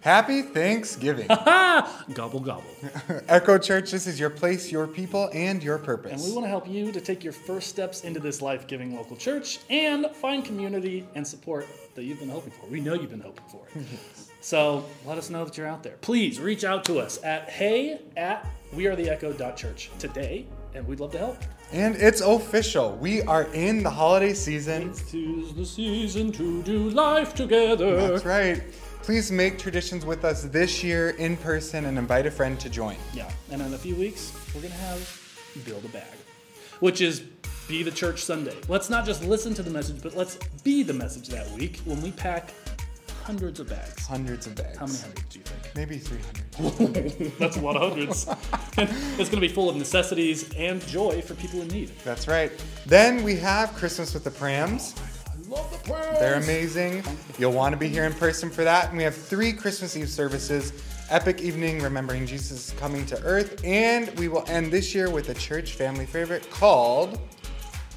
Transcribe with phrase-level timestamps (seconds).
[0.00, 1.26] Happy Thanksgiving.
[2.14, 2.64] gobble gobble.
[3.28, 6.12] Echo Church, this is your place, your people, and your purpose.
[6.12, 8.94] And we want to help you to take your first steps into this life giving
[8.94, 12.66] local church and find community and support that you've been hoping for.
[12.66, 13.66] We know you've been hoping for.
[13.74, 13.86] it.
[14.40, 15.96] so let us know that you're out there.
[16.00, 21.38] Please reach out to us at hey at wearetheecho.church today, and we'd love to help.
[21.72, 22.92] And it's official.
[22.96, 24.88] We are in the holiday season.
[24.88, 28.12] This is the season to do life together.
[28.12, 28.62] That's right.
[29.08, 32.94] Please make traditions with us this year in person and invite a friend to join.
[33.14, 36.12] Yeah, and in a few weeks, we're going to have Build a Bag,
[36.80, 37.20] which is
[37.68, 38.54] Be the Church Sunday.
[38.68, 42.02] Let's not just listen to the message, but let's be the message that week when
[42.02, 42.52] we pack
[43.24, 44.06] hundreds of bags.
[44.06, 44.76] Hundreds of bags.
[44.76, 45.74] How many hundreds do you think?
[45.74, 47.32] Maybe 300.
[47.38, 48.26] That's a lot of hundreds.
[48.76, 51.92] it's going to be full of necessities and joy for people in need.
[52.04, 52.52] That's right.
[52.84, 54.94] Then we have Christmas with the Prams.
[55.48, 56.18] I love the prayers.
[56.18, 57.02] They're amazing.
[57.38, 58.88] You'll want to be here in person for that.
[58.88, 60.72] And we have three Christmas Eve services
[61.08, 63.64] Epic Evening Remembering Jesus Coming to Earth.
[63.64, 67.18] And we will end this year with a church family favorite called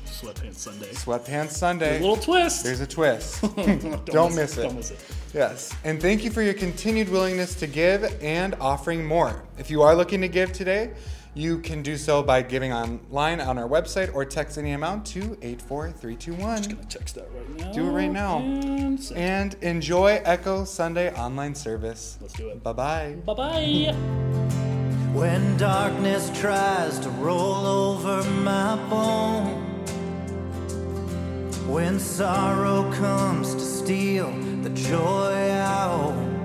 [0.05, 0.91] Sweatpants Sunday.
[0.91, 1.97] Sweatpants Sunday.
[1.97, 2.63] A little twist.
[2.63, 3.41] There's a twist.
[3.55, 4.63] don't, Don't miss it.
[4.63, 5.03] Don't miss it.
[5.33, 5.75] Yes.
[5.83, 9.43] And thank you for your continued willingness to give and offering more.
[9.57, 10.93] If you are looking to give today,
[11.33, 15.37] you can do so by giving online on our website or text any amount to
[15.41, 16.57] 84321.
[16.57, 17.71] Just Gonna text that right now.
[17.71, 18.39] Do it right now.
[18.39, 19.11] And.
[19.15, 22.17] And enjoy Echo Sunday online service.
[22.19, 22.61] Let's do it.
[22.61, 23.15] Bye bye.
[23.25, 23.95] Bye bye.
[25.13, 29.91] When darkness tries to roll over my bones,
[31.67, 34.31] when sorrow comes to steal
[34.63, 36.39] the joy I own,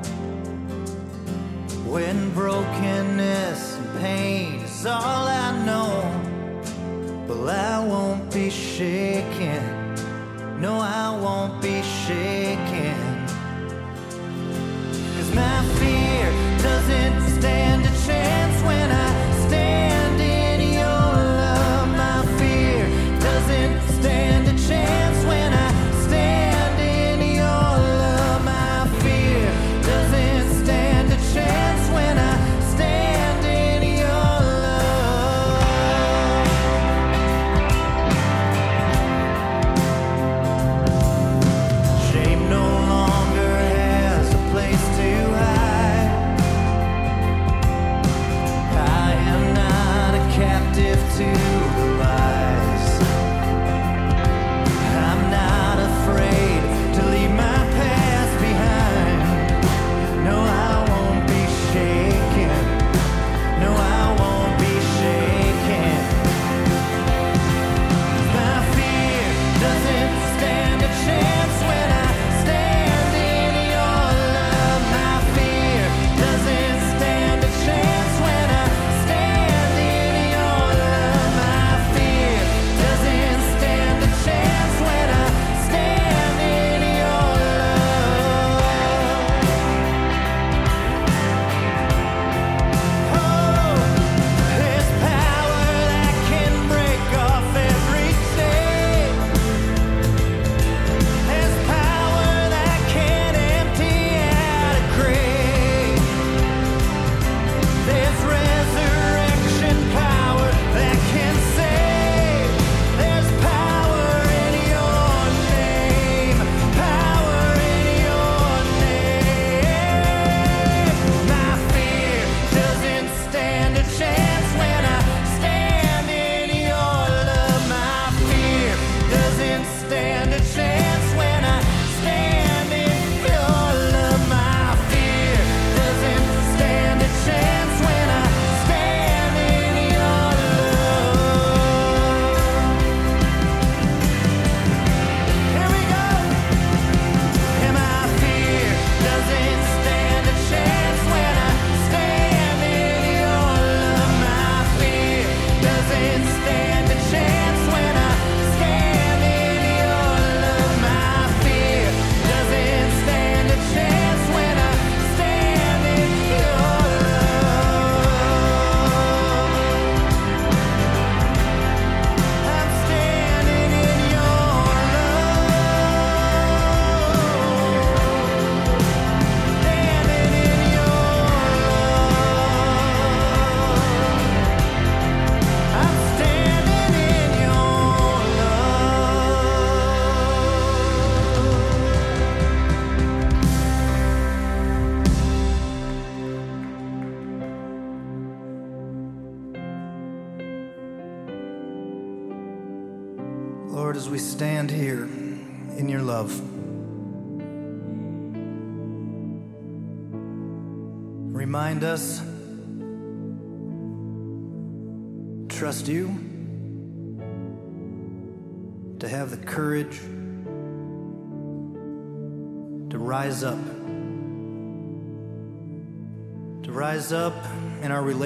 [1.88, 5.90] when brokenness and pain all I know,
[7.28, 9.62] well, I won't be shaken.
[10.60, 13.15] No, I won't be shaken.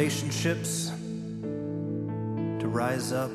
[0.00, 0.90] Relationships,
[2.58, 3.30] to rise up.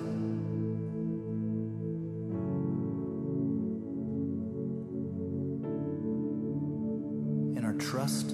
[7.56, 8.30] In our trust,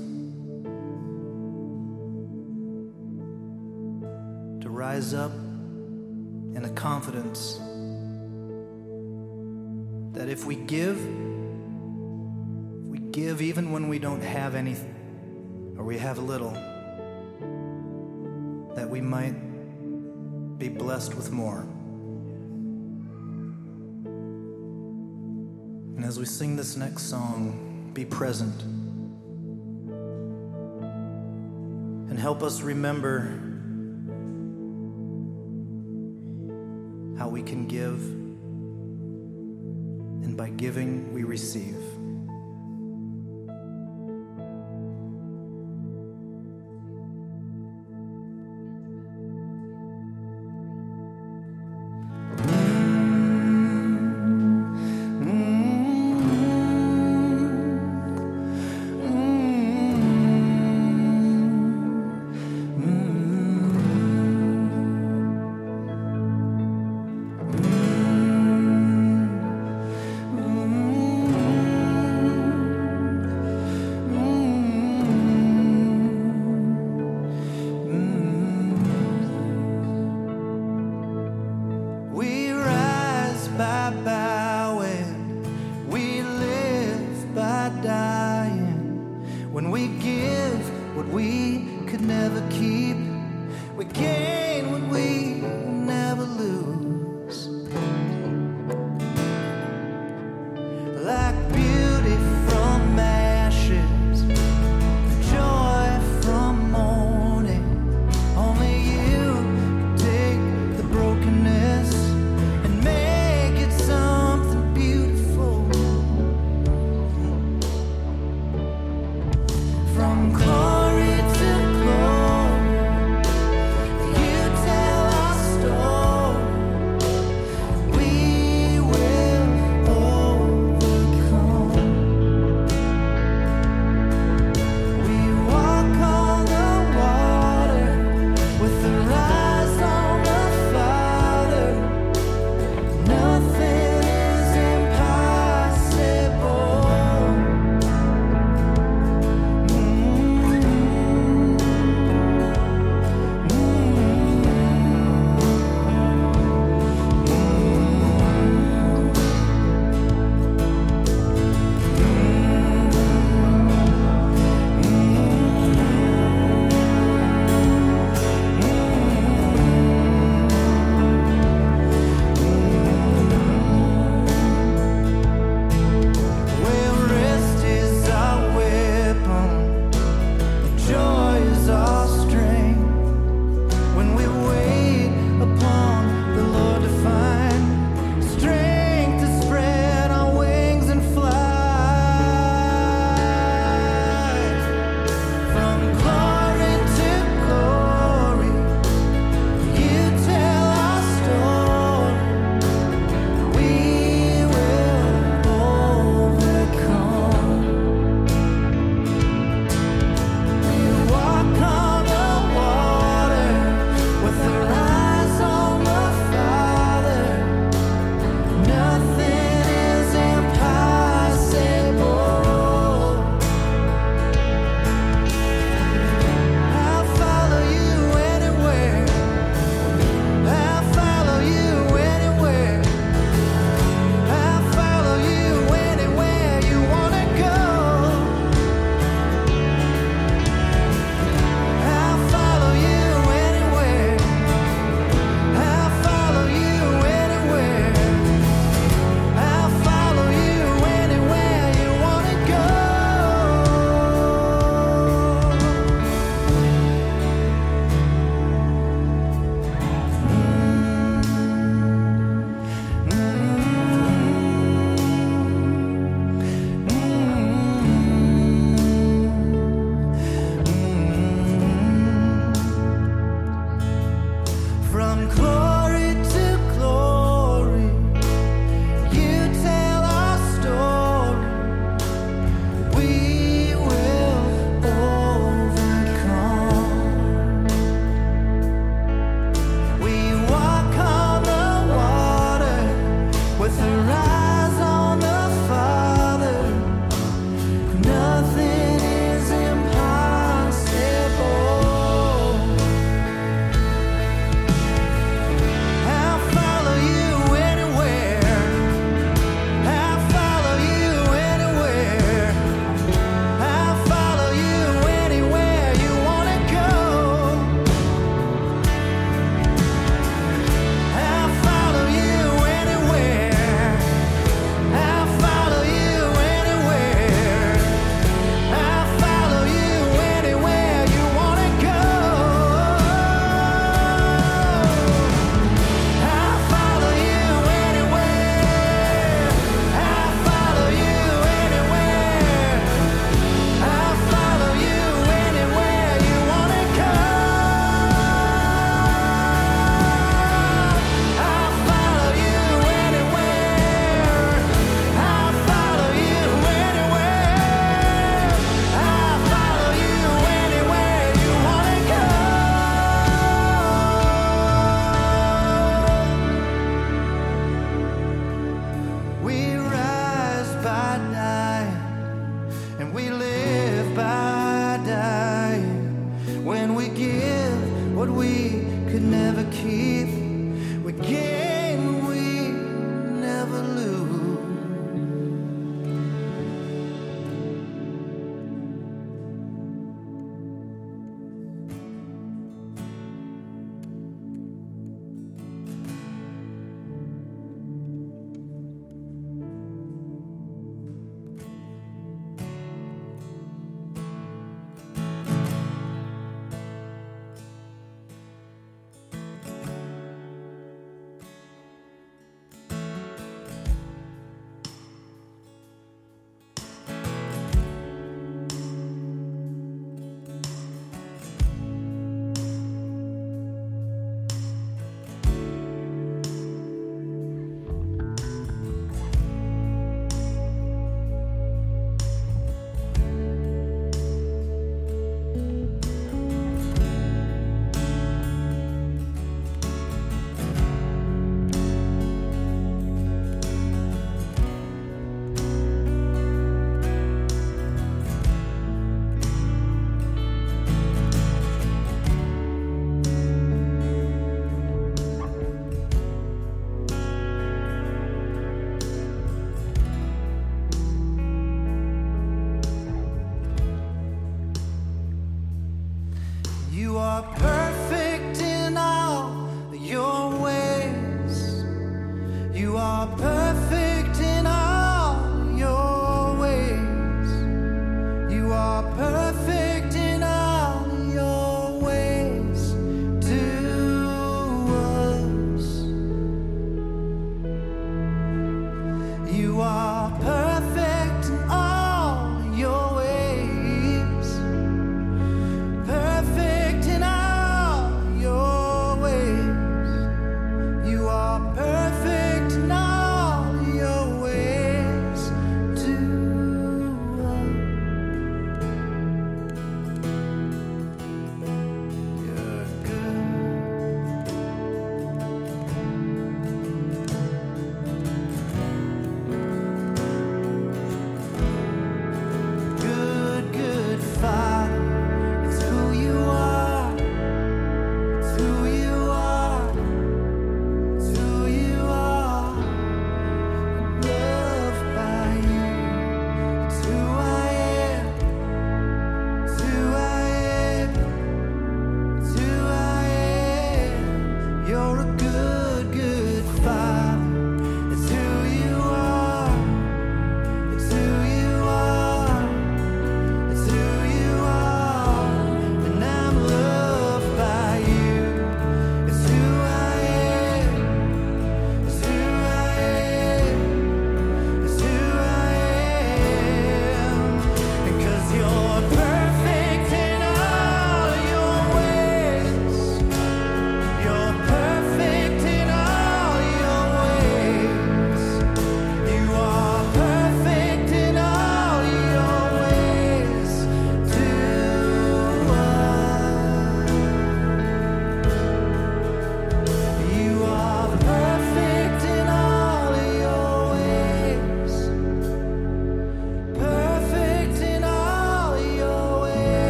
[4.62, 7.60] to rise up in a confidence
[10.14, 15.98] that if we give, if we give even when we don't have anything or we
[15.98, 16.71] have little,
[18.76, 19.36] that we might
[20.58, 21.62] be blessed with more.
[25.96, 28.64] And as we sing this next song, be present
[32.10, 33.40] and help us remember
[37.18, 38.02] how we can give,
[40.24, 41.78] and by giving, we receive.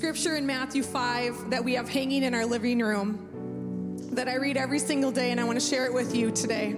[0.00, 4.56] Scripture in Matthew 5 that we have hanging in our living room that I read
[4.56, 6.74] every single day, and I want to share it with you today.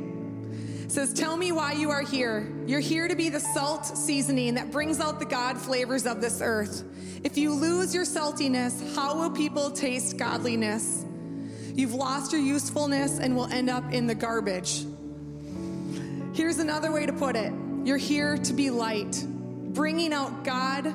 [0.82, 2.52] It says, Tell me why you are here.
[2.66, 6.40] You're here to be the salt seasoning that brings out the God flavors of this
[6.42, 6.82] earth.
[7.22, 11.04] If you lose your saltiness, how will people taste godliness?
[11.76, 14.84] You've lost your usefulness and will end up in the garbage.
[16.34, 17.52] Here's another way to put it
[17.84, 20.92] you're here to be light, bringing out God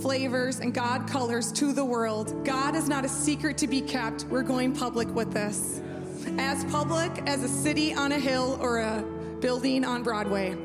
[0.00, 2.44] flavors and God colors to the world.
[2.44, 4.24] God is not a secret to be kept.
[4.24, 5.80] We're going public with this.
[6.38, 9.04] As public as a city on a hill or a
[9.40, 10.56] building on Broadway.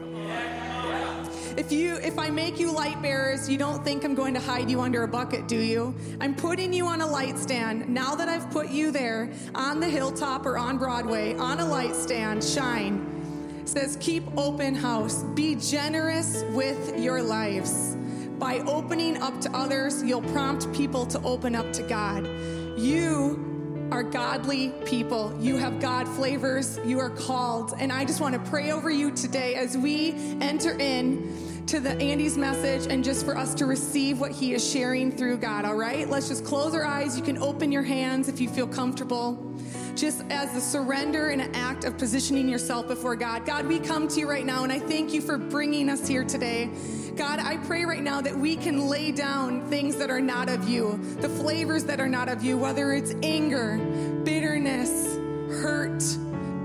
[1.57, 4.71] If you if I make you light bearers, you don't think I'm going to hide
[4.71, 5.93] you under a bucket, do you?
[6.21, 7.89] I'm putting you on a light stand.
[7.89, 11.93] Now that I've put you there on the hilltop or on Broadway, on a light
[11.93, 13.59] stand, shine.
[13.61, 15.23] It says keep open house.
[15.35, 17.97] Be generous with your lives.
[18.41, 22.27] By opening up to others, you'll prompt people to open up to God.
[22.75, 25.31] You are godly people.
[25.39, 26.79] You have God flavors.
[26.83, 27.75] You are called.
[27.77, 31.91] And I just want to pray over you today as we enter in to the
[32.01, 35.75] Andy's message and just for us to receive what he is sharing through God, all
[35.75, 36.09] right?
[36.09, 37.15] Let's just close our eyes.
[37.15, 39.33] You can open your hands if you feel comfortable.
[39.95, 43.45] Just as the surrender and an act of positioning yourself before God.
[43.45, 46.23] God, we come to you right now and I thank you for bringing us here
[46.23, 46.69] today.
[47.15, 50.67] God, I pray right now that we can lay down things that are not of
[50.67, 53.77] you, the flavors that are not of you, whether it's anger,
[54.23, 55.15] bitterness,
[55.61, 56.03] hurt,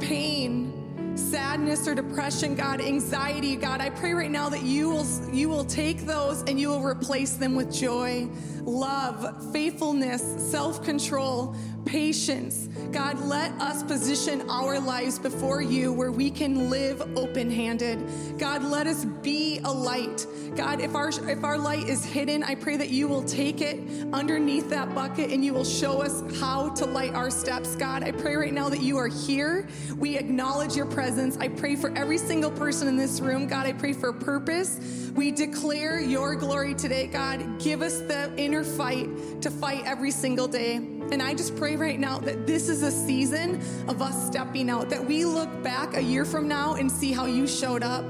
[0.00, 0.72] pain,
[1.16, 3.80] sadness or depression, God, anxiety, God.
[3.80, 7.32] I pray right now that you will you will take those and you will replace
[7.32, 8.28] them with joy,
[8.62, 11.56] love, faithfulness, self-control,
[11.86, 12.68] patience.
[12.92, 18.38] God, let us position our lives before you where we can live open-handed.
[18.38, 20.26] God, let us be a light.
[20.54, 23.80] God, if our if our light is hidden, I pray that you will take it
[24.12, 27.76] underneath that bucket and you will show us how to light our steps.
[27.76, 29.68] God, I pray right now that you are here.
[29.96, 31.38] We acknowledge your presence.
[31.38, 33.46] I I pray for every single person in this room.
[33.46, 35.12] God, I pray for purpose.
[35.14, 37.60] We declare your glory today, God.
[37.60, 39.08] Give us the inner fight
[39.42, 40.95] to fight every single day.
[41.12, 44.90] And I just pray right now that this is a season of us stepping out,
[44.90, 48.04] that we look back a year from now and see how you showed up.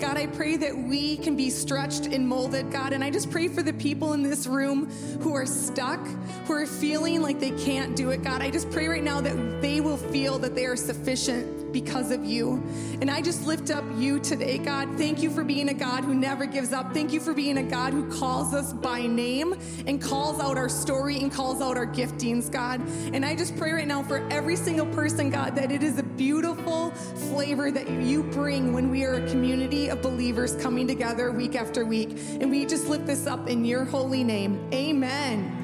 [0.00, 2.92] God, I pray that we can be stretched and molded, God.
[2.92, 6.04] And I just pray for the people in this room who are stuck,
[6.46, 8.42] who are feeling like they can't do it, God.
[8.42, 12.24] I just pray right now that they will feel that they are sufficient because of
[12.24, 12.62] you.
[13.00, 14.96] And I just lift up you today, God.
[14.96, 16.92] Thank you for being a God who never gives up.
[16.92, 19.54] Thank you for being a God who calls us by name
[19.86, 22.80] and calls out our story and calls out our giftings, God.
[23.12, 26.02] And I just pray right now for every single person, God, that it is a
[26.02, 26.90] beautiful
[27.30, 31.84] flavor that you bring when we are a community of believers coming together week after
[31.84, 32.10] week.
[32.40, 34.68] And we just lift this up in your holy name.
[34.74, 35.54] Amen.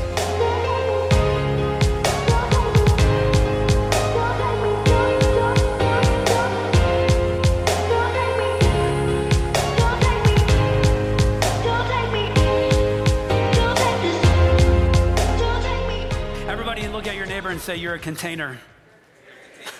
[16.48, 18.60] Everybody look at your neighbor and say, You're a container.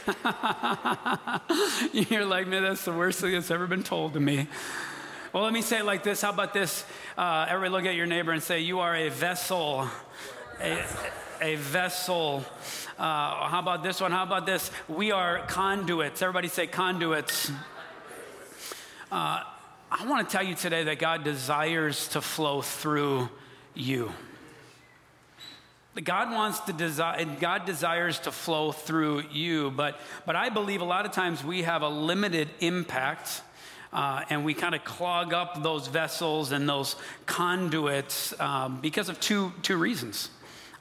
[1.94, 4.48] You're like, man, that's the worst thing that's ever been told to me.
[5.34, 6.22] Well, let me say it like this.
[6.22, 6.86] How about this?
[7.18, 9.90] Uh, everybody look at your neighbor and say, You are a vessel.
[10.62, 10.84] A,
[11.42, 12.46] a vessel.
[12.98, 14.12] Uh, how about this one?
[14.12, 14.72] How about this?
[14.88, 16.22] We are conduits.
[16.22, 17.52] Everybody say conduits.
[19.12, 19.44] Uh,
[19.92, 23.30] I want to tell you today that God desires to flow through
[23.74, 24.12] you.
[26.04, 30.86] God wants to desire, God desires to flow through you, but, but I believe a
[30.86, 33.42] lot of times we have a limited impact
[33.94, 39.20] uh, and we kind of clog up those vessels and those conduits um, because of
[39.22, 40.30] two, two reasons.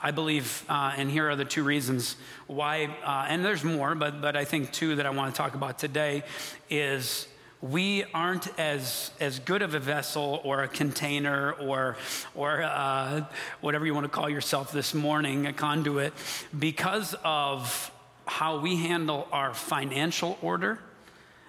[0.03, 4.21] I believe, uh, and here are the two reasons why, uh, and there's more, but,
[4.21, 6.25] but I think two that I want to talk about today
[6.69, 7.27] is
[7.71, 11.97] we aren't as, as good of a vessel or a container or,
[12.35, 13.25] or uh,
[13.63, 16.13] whatever you want to call yourself this morning, a conduit,
[16.59, 17.91] because of
[18.27, 20.79] how we handle our financial order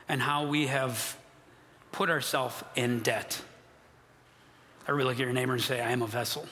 [0.07, 1.17] and how we have
[1.91, 3.41] put ourselves in debt.
[4.87, 6.45] I really look at your neighbor and say, I am a vessel.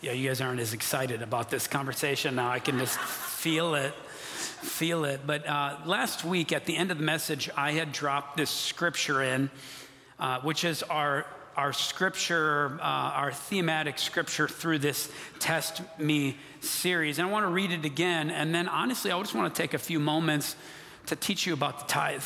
[0.00, 2.50] Yeah, you guys aren't as excited about this conversation now.
[2.50, 3.94] I can just feel it
[4.62, 5.20] feel it.
[5.26, 9.22] But uh, last week at the end of the message, I had dropped this scripture
[9.22, 9.50] in,
[10.18, 11.26] uh, which is our
[11.58, 17.18] our scripture, uh, our thematic scripture through this Test Me series.
[17.18, 18.30] And I want to read it again.
[18.30, 20.54] And then, honestly, I just want to take a few moments
[21.06, 22.22] to teach you about the tithe.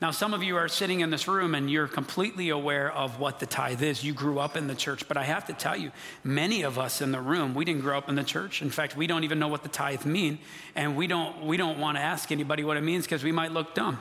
[0.00, 3.38] Now, some of you are sitting in this room and you're completely aware of what
[3.38, 4.02] the tithe is.
[4.02, 5.92] You grew up in the church, but I have to tell you,
[6.24, 8.60] many of us in the room, we didn't grow up in the church.
[8.62, 10.38] In fact, we don't even know what the tithe mean,
[10.74, 13.52] and we don't we don't want to ask anybody what it means because we might
[13.52, 13.98] look dumb.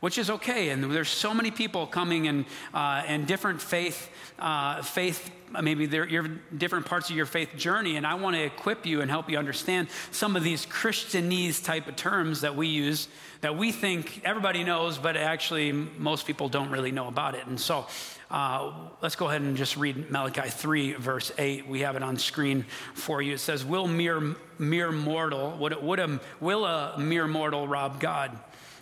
[0.00, 4.82] Which is okay, and there's so many people coming in uh, in different faith uh,
[4.82, 5.30] faith
[5.62, 9.10] maybe you're different parts of your faith journey, and I want to equip you and
[9.10, 13.08] help you understand some of these Christianese type of terms that we use
[13.40, 17.46] that we think everybody knows, but actually most people don't really know about it.
[17.46, 17.86] And so
[18.30, 21.68] uh, let's go ahead and just read Malachi 3, verse 8.
[21.68, 23.34] We have it on screen for you.
[23.34, 28.36] It says, Will mere, mere mortal, would, would a, will a mere mortal rob God?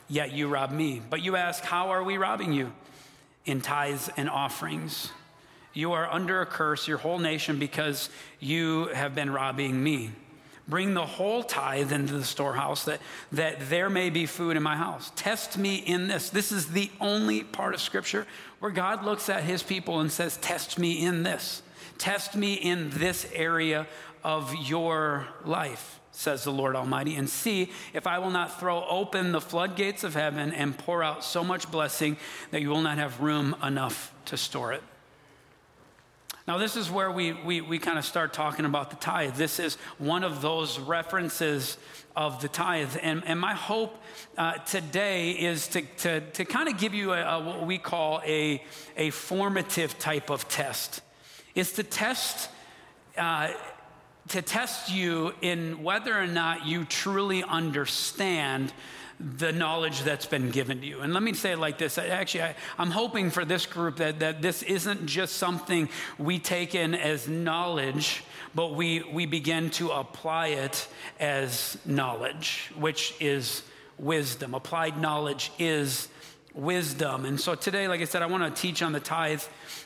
[0.09, 1.01] Yet you rob me.
[1.09, 2.73] But you ask, How are we robbing you?
[3.45, 5.11] In tithes and offerings.
[5.75, 8.11] You are under a curse, your whole nation, because
[8.41, 10.11] you have been robbing me.
[10.69, 13.01] Bring the whole tithe into the storehouse that,
[13.33, 15.11] that there may be food in my house.
[15.17, 16.31] Test me in this.
[16.31, 18.27] This is the only part of Scripture
[18.61, 21.63] where God looks at his people and says, Test me in this.
[21.99, 23.87] Test me in this area
[24.23, 29.33] of your life, says the Lord Almighty, and see if I will not throw open
[29.33, 32.17] the floodgates of heaven and pour out so much blessing
[32.51, 34.83] that you will not have room enough to store it.
[36.47, 39.37] Now, this is where we, we, we kind of start talking about the tithe.
[39.37, 41.79] This is one of those references
[42.17, 42.97] of the tithe.
[43.01, 43.97] And, and my hope
[44.37, 48.21] uh, today is to, to, to kind of give you a, a, what we call
[48.27, 48.63] a,
[48.97, 51.01] a formative type of test.
[51.55, 52.51] It's to test,
[53.17, 53.53] uh,
[54.29, 58.73] to test you in whether or not you truly understand
[59.39, 61.01] the knowledge that's been given to you.
[61.01, 61.97] And let me say it like this.
[61.99, 66.75] Actually, I, am hoping for this group that, that this isn't just something we take
[66.75, 70.89] in as knowledge, but we, we begin to apply it
[71.21, 73.63] as knowledge, which is
[73.99, 74.55] wisdom.
[74.55, 76.09] Applied knowledge is
[76.55, 77.25] wisdom.
[77.25, 79.43] And so today, like I said, I want to teach on the tithe,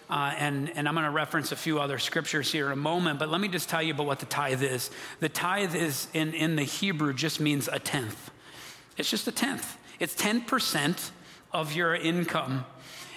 [0.08, 3.18] uh, and, and I'm going to reference a few other scriptures here in a moment,
[3.18, 4.90] but let me just tell you about what the tithe is.
[5.20, 8.30] The tithe is, in, in the Hebrew, just means a tenth.
[8.96, 9.76] It's just a tenth.
[9.98, 11.10] It's 10%
[11.52, 12.64] of your income.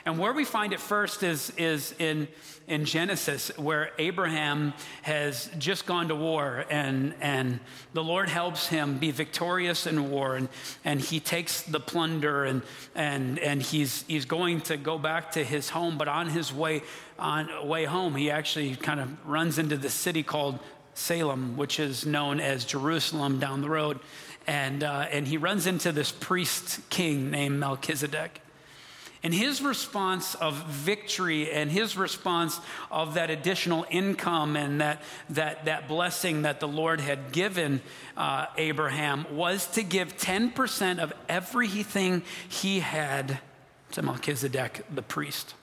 [0.06, 2.28] And where we find it first is, is in,
[2.68, 7.60] in Genesis, where Abraham has just gone to war, and, and
[7.94, 10.50] the Lord helps him be victorious in war, and,
[10.86, 12.62] and he takes the plunder, and,
[12.96, 15.98] and, and he's, he's going to go back to his home.
[15.98, 16.82] But on his way,
[17.18, 20.60] on way home, he actually kind of runs into the city called
[20.94, 24.00] Salem, which is known as Jerusalem down the road.
[24.48, 28.42] And, uh, and he runs into this priest king named Melchizedek.
[29.22, 35.02] And his response of victory and his response of that additional income and that,
[35.32, 37.82] that, that blessing that the Lord had given
[38.16, 43.40] uh, Abraham was to give 10% of everything he had
[43.92, 45.54] to Melchizedek, the priest.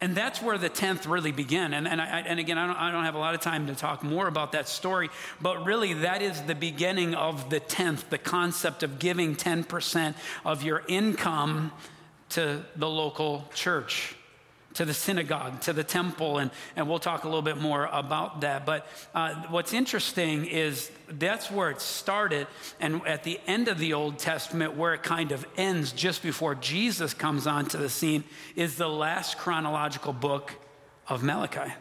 [0.00, 1.72] And that's where the 10th really began.
[1.72, 3.74] And, and, I, and again, I don't, I don't have a lot of time to
[3.74, 5.08] talk more about that story,
[5.40, 10.62] but really that is the beginning of the 10th, the concept of giving 10% of
[10.62, 11.72] your income
[12.34, 14.14] to the local church
[14.74, 18.40] to the synagogue, to the temple, and, and we'll talk a little bit more about
[18.40, 18.66] that.
[18.66, 22.48] But uh, what's interesting is that's where it started,
[22.80, 26.56] and at the end of the Old Testament, where it kind of ends just before
[26.56, 28.24] Jesus comes onto the scene,
[28.56, 30.52] is the last chronological book
[31.06, 31.72] of Malachi.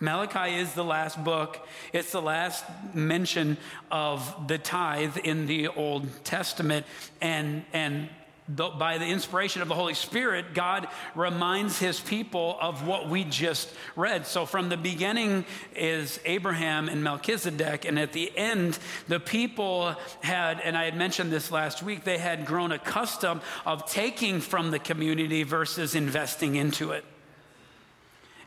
[0.00, 1.66] Malachi is the last book.
[1.92, 3.56] It's the last mention
[3.90, 6.84] of the tithe in the Old Testament.
[7.22, 8.10] And, and
[8.48, 13.72] by the inspiration of the Holy Spirit, God reminds his people of what we just
[13.96, 14.26] read.
[14.26, 18.78] So, from the beginning is Abraham and Melchizedek, and at the end,
[19.08, 23.90] the people had, and I had mentioned this last week, they had grown accustomed of
[23.90, 27.04] taking from the community versus investing into it.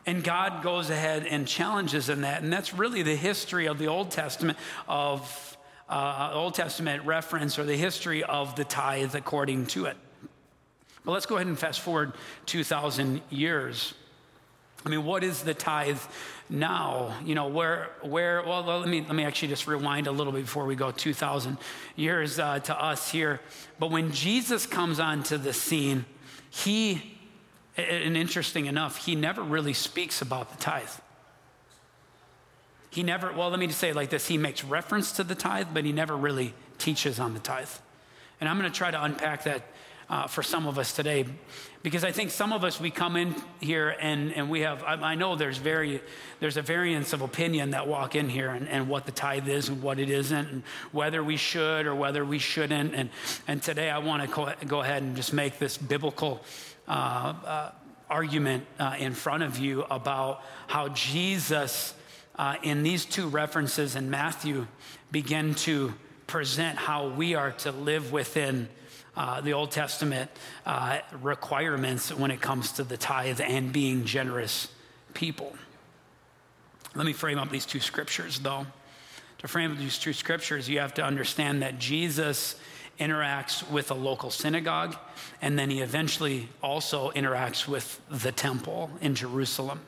[0.06, 2.42] And God goes ahead and challenges in that.
[2.42, 4.58] And that's really the history of the Old Testament
[4.88, 5.58] of
[5.90, 9.96] uh, Old Testament reference or the history of the tithe according to it.
[11.04, 12.12] But let's go ahead and fast forward
[12.46, 13.94] 2,000 years.
[14.84, 16.00] I mean, what is the tithe
[16.48, 17.14] now?
[17.24, 20.42] You know, where, where, well, let me, let me actually just rewind a little bit
[20.42, 21.58] before we go 2,000
[21.96, 23.40] years uh, to us here.
[23.78, 26.06] But when Jesus comes onto the scene,
[26.48, 27.18] he,
[27.76, 30.88] and interesting enough, he never really speaks about the tithe.
[32.90, 35.34] He never, well, let me just say it like this He makes reference to the
[35.34, 37.70] tithe, but he never really teaches on the tithe.
[38.40, 39.62] And I'm going to try to unpack that
[40.08, 41.24] uh, for some of us today
[41.82, 44.94] because I think some of us, we come in here and, and we have, I,
[44.94, 46.02] I know there's, very,
[46.40, 49.68] there's a variance of opinion that walk in here and, and what the tithe is
[49.68, 52.94] and what it isn't and whether we should or whether we shouldn't.
[52.94, 53.08] And,
[53.46, 56.42] and today I want to go, go ahead and just make this biblical
[56.86, 57.72] uh, uh,
[58.10, 61.94] argument uh, in front of you about how Jesus
[62.40, 64.66] uh, in these two references in Matthew
[65.12, 65.92] begin to
[66.26, 68.66] present how we are to live within
[69.14, 70.30] uh, the Old Testament
[70.64, 74.68] uh, requirements when it comes to the tithe and being generous
[75.12, 75.54] people.
[76.94, 78.66] Let me frame up these two scriptures, though.
[79.40, 82.56] To frame up these two scriptures, you have to understand that Jesus
[82.98, 84.96] interacts with a local synagogue,
[85.42, 89.80] and then he eventually also interacts with the temple in Jerusalem.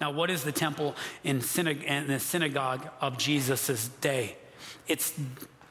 [0.00, 4.36] Now, what is the temple in, synag- the synagogue of Jesus' day?
[4.88, 5.12] It's,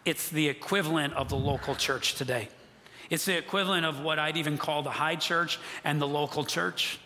[0.03, 2.49] it's the equivalent of the local church today.
[3.09, 6.99] It's the equivalent of what I'd even call the high church and the local church.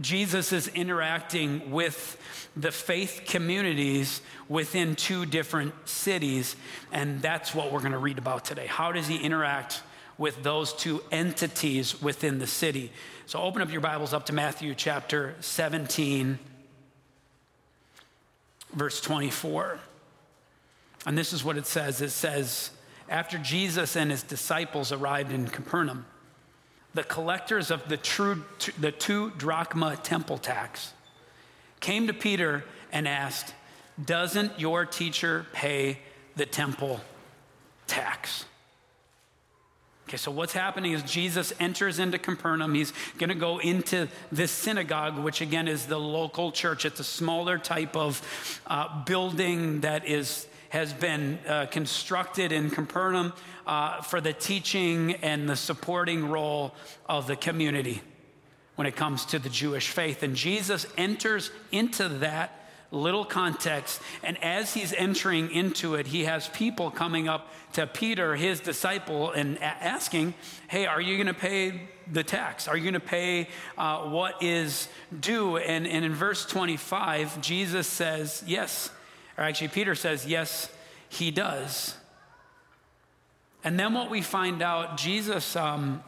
[0.00, 2.16] Jesus is interacting with
[2.56, 6.56] the faith communities within two different cities,
[6.92, 8.66] and that's what we're going to read about today.
[8.66, 9.82] How does he interact
[10.16, 12.92] with those two entities within the city?
[13.30, 16.36] So open up your Bibles up to Matthew chapter 17,
[18.72, 19.78] verse 24.
[21.06, 22.72] And this is what it says it says,
[23.08, 26.06] After Jesus and his disciples arrived in Capernaum,
[26.92, 28.44] the collectors of the, true,
[28.80, 30.92] the two drachma temple tax
[31.78, 33.54] came to Peter and asked,
[34.04, 36.00] Doesn't your teacher pay
[36.34, 37.00] the temple
[37.86, 38.46] tax?
[40.10, 42.74] Okay, so what's happening is Jesus enters into Capernaum.
[42.74, 46.84] He's going to go into this synagogue, which again is the local church.
[46.84, 53.32] It's a smaller type of uh, building that is has been uh, constructed in Capernaum
[53.68, 56.74] uh, for the teaching and the supporting role
[57.08, 58.02] of the community
[58.74, 60.24] when it comes to the Jewish faith.
[60.24, 64.00] And Jesus enters into that little context.
[64.22, 69.30] And as he's entering into it, he has people coming up to Peter, his disciple,
[69.30, 70.34] and a- asking,
[70.68, 72.66] Hey, are you going to pay the tax?
[72.66, 73.48] Are you going to pay
[73.78, 74.88] uh, what is
[75.20, 75.56] due?
[75.56, 78.90] And, and in verse 25, Jesus says, Yes.
[79.38, 80.70] Or actually, Peter says, Yes,
[81.08, 81.94] he does.
[83.62, 86.02] And then what we find out, Jesus um,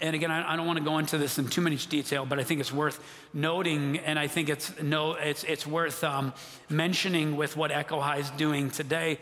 [0.00, 2.38] and again, I, I don't want to go into this in too much detail, but
[2.38, 6.32] I think it's worth noting, and I think it's no, it's it's worth um,
[6.68, 9.18] mentioning with what Echo High is doing today.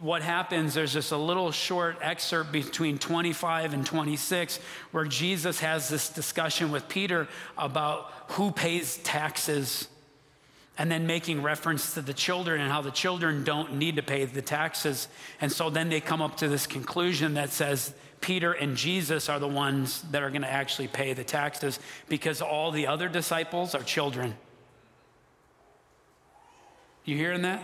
[0.00, 0.74] What happens?
[0.74, 4.58] There's just a little short excerpt between 25 and 26
[4.90, 9.88] where Jesus has this discussion with Peter about who pays taxes
[10.78, 14.24] and then making reference to the children and how the children don't need to pay
[14.24, 15.06] the taxes.
[15.40, 19.38] And so then they come up to this conclusion that says Peter and Jesus are
[19.38, 23.74] the ones that are going to actually pay the taxes because all the other disciples
[23.74, 24.34] are children.
[27.04, 27.62] You hearing that?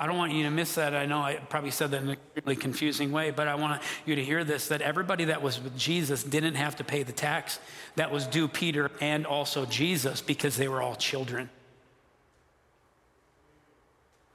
[0.00, 0.94] I don't want you to miss that.
[0.94, 4.14] I know I probably said that in a really confusing way, but I want you
[4.14, 7.58] to hear this that everybody that was with Jesus didn't have to pay the tax
[7.96, 11.50] that was due Peter and also Jesus because they were all children.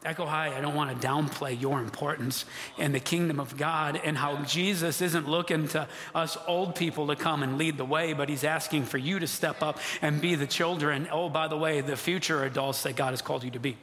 [0.06, 2.46] Echo High, I don't want to downplay your importance
[2.78, 7.16] in the kingdom of God and how Jesus isn't looking to us old people to
[7.16, 10.36] come and lead the way, but he's asking for you to step up and be
[10.36, 11.08] the children.
[11.12, 13.78] Oh, by the way, the future adults that God has called you to be.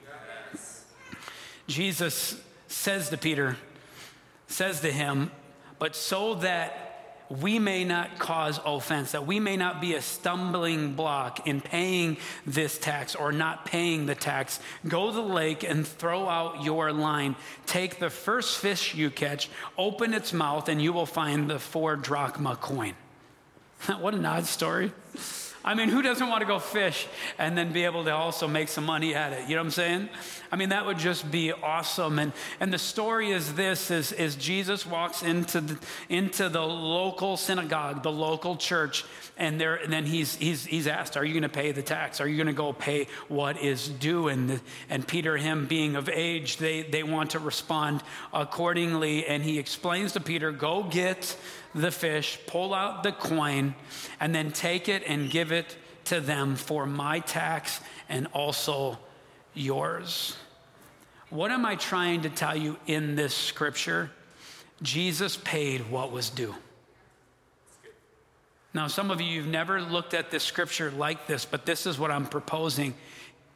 [1.66, 3.56] Jesus says to Peter,
[4.48, 5.30] says to him,
[5.78, 6.89] but so that
[7.30, 12.16] we may not cause offense, that we may not be a stumbling block in paying
[12.44, 16.92] this tax or not paying the tax, go to the lake and throw out your
[16.92, 17.36] line.
[17.66, 21.94] Take the first fish you catch, open its mouth, and you will find the four
[21.94, 22.94] drachma coin.
[24.00, 24.92] what an odd story.
[25.62, 27.06] I mean, who doesn't want to go fish
[27.38, 29.48] and then be able to also make some money at it?
[29.48, 30.08] You know what I'm saying?
[30.50, 32.18] I mean, that would just be awesome.
[32.18, 37.36] And, and the story is this, is, is Jesus walks into the, into the local
[37.36, 39.04] synagogue, the local church,
[39.36, 42.20] and, there, and then he's, he's, he's asked, are you going to pay the tax?
[42.20, 44.28] Are you going to go pay what is due?
[44.28, 49.26] And, the, and Peter, him being of age, they, they want to respond accordingly.
[49.26, 51.36] And he explains to Peter, go get
[51.74, 53.74] the fish, pull out the coin,
[54.18, 58.98] and then take it and give it to them for my tax and also
[59.54, 60.36] yours.
[61.30, 64.10] What am I trying to tell you in this scripture?
[64.82, 66.54] Jesus paid what was due.
[68.72, 71.98] Now, some of you, you've never looked at this scripture like this, but this is
[71.98, 72.94] what I'm proposing.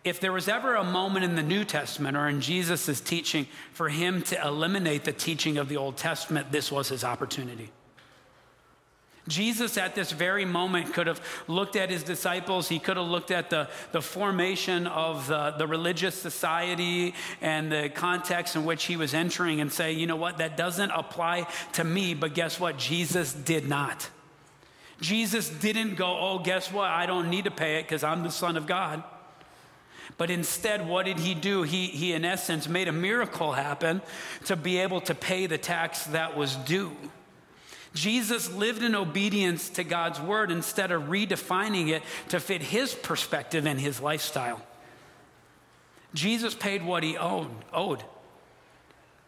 [0.05, 3.88] If there was ever a moment in the New Testament or in Jesus' teaching for
[3.88, 7.70] him to eliminate the teaching of the Old Testament, this was his opportunity.
[9.26, 12.68] Jesus, at this very moment, could have looked at his disciples.
[12.68, 17.88] He could have looked at the, the formation of the, the religious society and the
[17.88, 21.84] context in which he was entering and say, you know what, that doesn't apply to
[21.84, 22.12] me.
[22.12, 22.76] But guess what?
[22.76, 24.10] Jesus did not.
[25.00, 26.90] Jesus didn't go, oh, guess what?
[26.90, 29.02] I don't need to pay it because I'm the Son of God.
[30.16, 31.62] But instead, what did he do?
[31.62, 34.02] He, he, in essence, made a miracle happen
[34.44, 36.92] to be able to pay the tax that was due.
[37.94, 43.66] Jesus lived in obedience to God's word instead of redefining it to fit his perspective
[43.66, 44.61] and his lifestyle.
[46.12, 47.50] Jesus paid what he owed.
[47.72, 48.04] owed.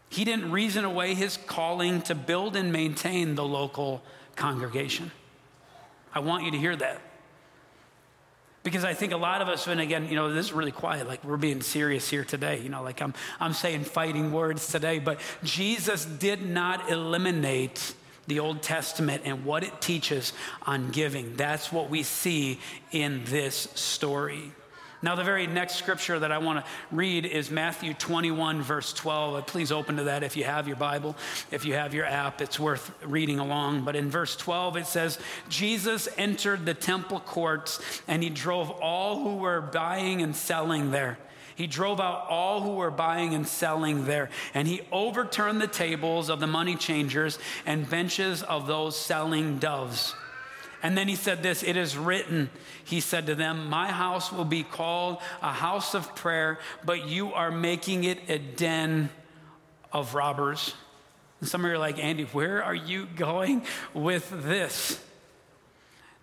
[0.08, 4.02] He didn't reason away his calling to build and maintain the local
[4.34, 5.10] congregation.
[6.14, 7.00] I want you to hear that.
[8.62, 11.06] Because I think a lot of us, and again, you know, this is really quiet,
[11.06, 12.60] like we're being serious here today.
[12.60, 17.94] You know, like I'm, I'm saying fighting words today, but Jesus did not eliminate
[18.26, 20.32] the Old Testament and what it teaches
[20.66, 21.36] on giving.
[21.36, 22.60] That's what we see
[22.90, 24.52] in this story.
[25.02, 29.34] Now, the very next scripture that I want to read is Matthew 21, verse 12.
[29.34, 31.14] Uh, please open to that if you have your Bible.
[31.50, 33.84] If you have your app, it's worth reading along.
[33.84, 35.18] But in verse 12, it says,
[35.50, 41.18] Jesus entered the temple courts and he drove all who were buying and selling there.
[41.56, 46.28] He drove out all who were buying and selling there, and he overturned the tables
[46.28, 50.14] of the money changers and benches of those selling doves.
[50.82, 52.50] And then he said this It is written,
[52.84, 57.32] he said to them, My house will be called a house of prayer, but you
[57.32, 59.08] are making it a den
[59.92, 60.74] of robbers.
[61.40, 63.64] And some of you are like, Andy, where are you going
[63.94, 65.02] with this?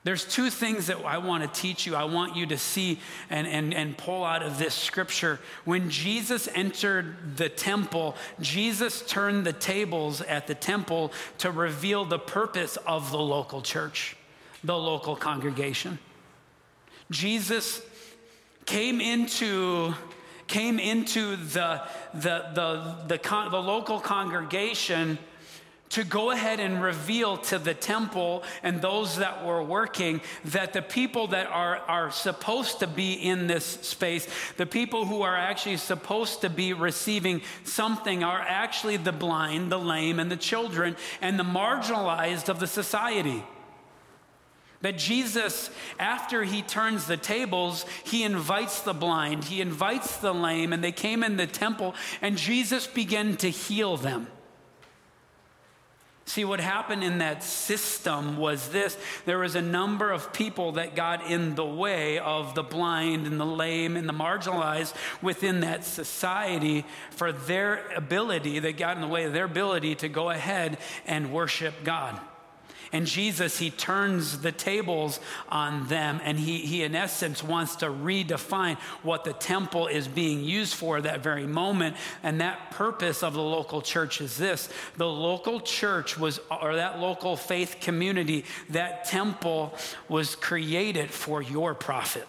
[0.03, 1.95] There's two things that I want to teach you.
[1.95, 5.39] I want you to see and, and, and pull out of this scripture.
[5.63, 12.19] When Jesus entered the temple, Jesus turned the tables at the temple to reveal the
[12.19, 14.17] purpose of the local church,
[14.61, 15.99] the local congregation.
[17.09, 17.81] Jesus
[18.65, 19.93] came into
[20.47, 21.81] came into the
[22.13, 25.17] the the the, con- the local congregation
[25.93, 30.81] to go ahead and reveal to the temple and those that were working that the
[30.81, 34.27] people that are, are supposed to be in this space,
[34.57, 39.77] the people who are actually supposed to be receiving something, are actually the blind, the
[39.77, 43.43] lame, and the children, and the marginalized of the society.
[44.81, 50.73] That Jesus, after he turns the tables, he invites the blind, he invites the lame,
[50.73, 54.27] and they came in the temple, and Jesus began to heal them.
[56.25, 60.95] See, what happened in that system was this there was a number of people that
[60.95, 65.83] got in the way of the blind and the lame and the marginalized within that
[65.83, 70.77] society for their ability, they got in the way of their ability to go ahead
[71.05, 72.19] and worship God.
[72.93, 77.87] And Jesus, he turns the tables on them, and he, he, in essence, wants to
[77.87, 81.97] redefine what the temple is being used for at that very moment.
[82.21, 86.99] And that purpose of the local church is this the local church was, or that
[86.99, 89.75] local faith community, that temple
[90.07, 92.27] was created for your profit.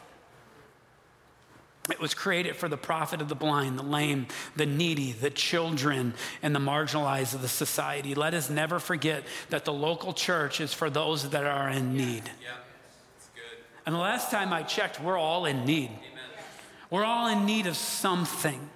[1.91, 6.15] It was created for the profit of the blind, the lame, the needy, the children,
[6.43, 8.15] and the marginalized of the society.
[8.15, 12.25] Let us never forget that the local church is for those that are in need.
[12.43, 12.53] Yeah.
[13.87, 15.91] And the last time I checked, we're all in need.
[15.91, 16.01] Amen.
[16.89, 18.71] We're all in need of something.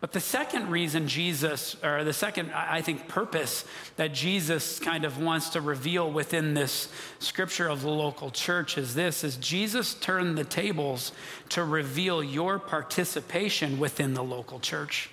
[0.00, 5.20] But the second reason Jesus, or the second, I think, purpose that Jesus kind of
[5.20, 6.88] wants to reveal within this
[7.18, 11.12] scripture of the local church is this, is Jesus turned the tables
[11.50, 15.10] to reveal your participation within the local church.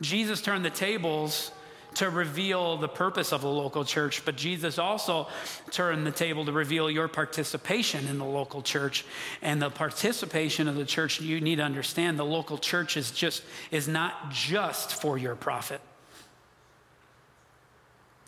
[0.00, 1.50] Jesus turned the tables
[1.94, 5.28] to reveal the purpose of the local church, but Jesus also
[5.70, 9.04] turned the table to reveal your participation in the local church.
[9.42, 13.42] And the participation of the church, you need to understand the local church is just
[13.70, 15.80] is not just for your profit.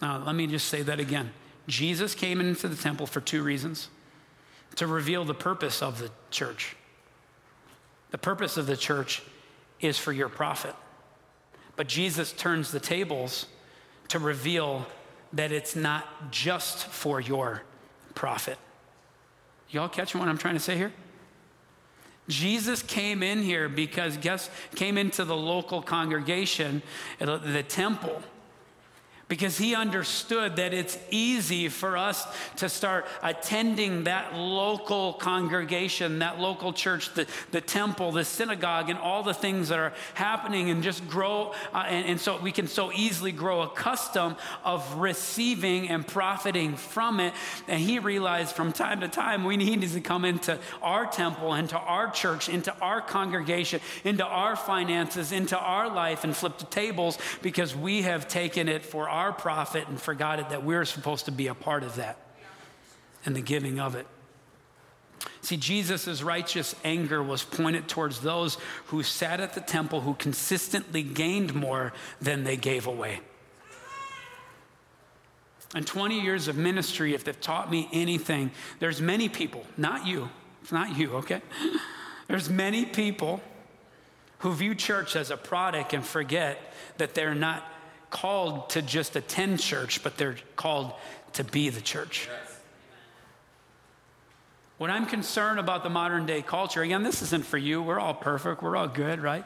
[0.03, 1.31] Now, let me just say that again.
[1.67, 3.89] Jesus came into the temple for two reasons
[4.77, 6.77] to reveal the purpose of the church.
[8.11, 9.23] The purpose of the church
[9.81, 10.75] is for your profit.
[11.77, 13.47] But Jesus turns the tables
[14.09, 14.87] to reveal
[15.33, 17.63] that it's not just for your
[18.15, 18.59] profit.
[19.71, 20.93] Y'all catching what I'm trying to say here?
[22.29, 26.83] Jesus came in here because guess came into the local congregation,
[27.21, 28.23] uh, the temple
[29.29, 36.39] because he understood that it's easy for us to start attending that local congregation, that
[36.39, 40.83] local church, the, the temple, the synagogue, and all the things that are happening, and
[40.83, 41.55] just grow.
[41.73, 46.77] Uh, and, and so we can so easily grow a custom of receiving and profiting
[46.77, 47.33] from it.
[47.67, 51.79] And he realized from time to time we needed to come into our temple, into
[51.79, 57.19] our church, into our congregation, into our finances, into our life, and flip the tables
[57.41, 61.31] because we have taken it for our profit and forgot it that we're supposed to
[61.31, 62.19] be a part of that
[63.25, 64.07] and the giving of it.
[65.41, 71.05] See, Jesus' righteous anger was pointed towards those who sat at the temple who consistently
[71.05, 73.21] gained more than they gave away.
[75.75, 78.51] And 20 years of ministry, if they've taught me anything,
[78.81, 80.29] there's many people, not you,
[80.63, 81.41] it's not you, okay?
[82.27, 83.43] There's many people
[84.39, 87.63] who view church as a product and forget that they're not
[88.15, 90.93] called to just attend church, but they're called
[91.33, 92.29] to be the church.
[94.79, 98.15] What I'm concerned about the modern day culture, again, this isn't for you, we're all
[98.15, 99.45] perfect, we're all good, right?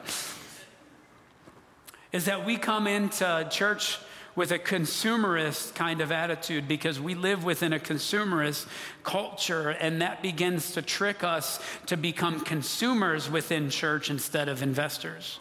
[2.11, 3.97] Is that we come into church
[4.35, 8.67] with a consumerist kind of attitude because we live within a consumerist
[9.03, 15.39] culture, and that begins to trick us to become consumers within church instead of investors.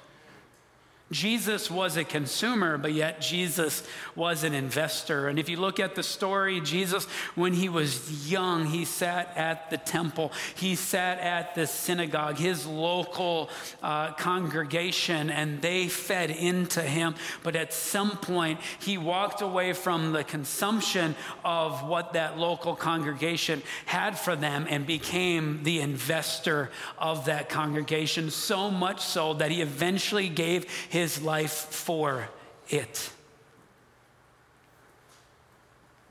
[1.10, 3.82] Jesus was a consumer, but yet Jesus
[4.14, 5.28] was an investor.
[5.28, 9.70] And if you look at the story, Jesus, when he was young, he sat at
[9.70, 13.48] the temple, he sat at the synagogue, his local
[13.82, 17.14] uh, congregation, and they fed into him.
[17.42, 23.62] But at some point, he walked away from the consumption of what that local congregation
[23.86, 29.62] had for them and became the investor of that congregation, so much so that he
[29.62, 32.28] eventually gave his life for
[32.68, 33.10] it.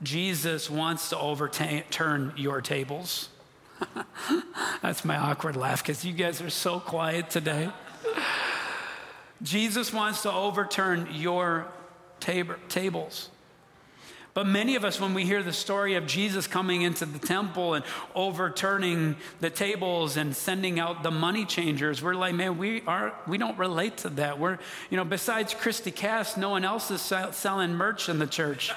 [0.02, 3.28] Jesus wants to overturn your tables.
[4.82, 7.70] That's my awkward laugh because you guys are so quiet today.
[9.42, 11.66] Jesus wants to overturn your
[12.20, 13.30] tab- tables.
[14.38, 17.74] But many of us, when we hear the story of Jesus coming into the temple
[17.74, 17.84] and
[18.14, 23.36] overturning the tables and sending out the money changers, we're like, man, we are we
[23.36, 24.38] don't relate to that.
[24.38, 24.60] We're,
[24.90, 28.70] you know, besides Christy Cass, no one else is sell- selling merch in the church.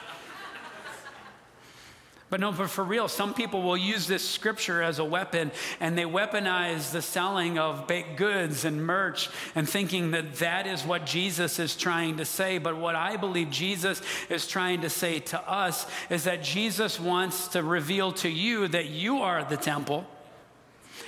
[2.32, 5.52] But no, but for real, some people will use this scripture as a weapon
[5.82, 10.86] and they weaponize the selling of baked goods and merch and thinking that that is
[10.86, 12.58] what Jesus is trying to say.
[12.58, 17.50] But what I believe Jesus is trying to say to us is that Jesus wants
[17.50, 20.08] to reveal to you that you are the temple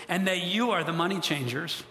[0.09, 1.83] and that you are the money changers.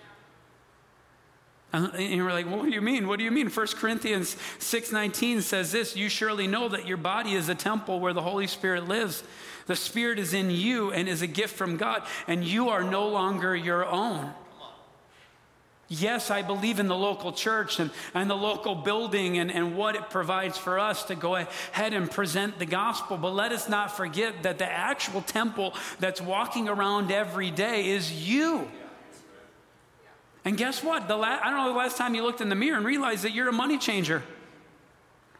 [1.73, 1.91] Uh-huh.
[1.95, 3.09] And you're like, well, what do you mean?
[3.09, 3.49] What do you mean?
[3.49, 8.13] 1 Corinthians 6.19 says this, you surely know that your body is a temple where
[8.13, 9.25] the Holy Spirit lives.
[9.67, 13.09] The Spirit is in you and is a gift from God, and you are no
[13.09, 14.35] longer your own.
[15.89, 19.95] Yes, I believe in the local church and, and the local building and, and what
[19.95, 23.19] it provides for us to go ahead and present the gospel.
[23.19, 28.11] But let us not forget that the actual temple that's walking around every day is
[28.27, 28.71] you.
[30.45, 31.09] And guess what?
[31.09, 33.25] The la- I don't know the last time you looked in the mirror and realized
[33.25, 34.23] that you're a money changer.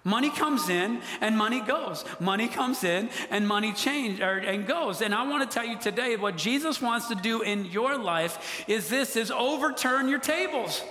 [0.05, 2.05] Money comes in and money goes.
[2.19, 5.01] Money comes in and money change or, and goes.
[5.01, 8.65] And I want to tell you today what Jesus wants to do in your life
[8.67, 10.83] is this is overturn your tables.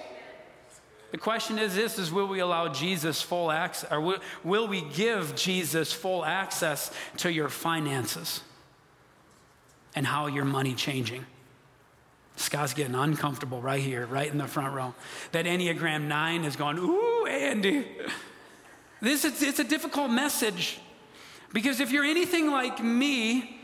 [1.11, 4.81] The question is this is will we allow Jesus full access or will, will we
[4.81, 8.39] give Jesus full access to your finances
[9.93, 11.25] and how your money changing?
[12.41, 14.93] Scott's getting uncomfortable right here, right in the front row.
[15.31, 17.87] That Enneagram 9 is going, ooh, Andy.
[19.01, 20.79] This is it's a difficult message
[21.53, 23.60] because if you're anything like me,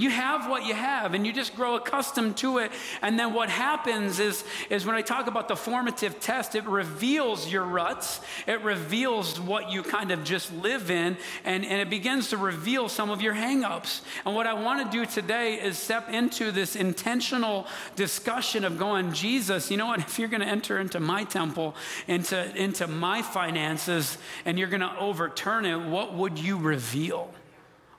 [0.00, 2.72] you have what you have and you just grow accustomed to it.
[3.02, 7.50] And then what happens is, is when I talk about the formative test, it reveals
[7.50, 12.30] your ruts, it reveals what you kind of just live in, and, and it begins
[12.30, 14.02] to reveal some of your hangups.
[14.24, 19.12] And what I want to do today is step into this intentional discussion of going,
[19.12, 20.00] Jesus, you know what?
[20.10, 21.76] If you're going to enter into my temple,
[22.08, 27.30] into, into my finances, and you're going to overturn it, what would you reveal?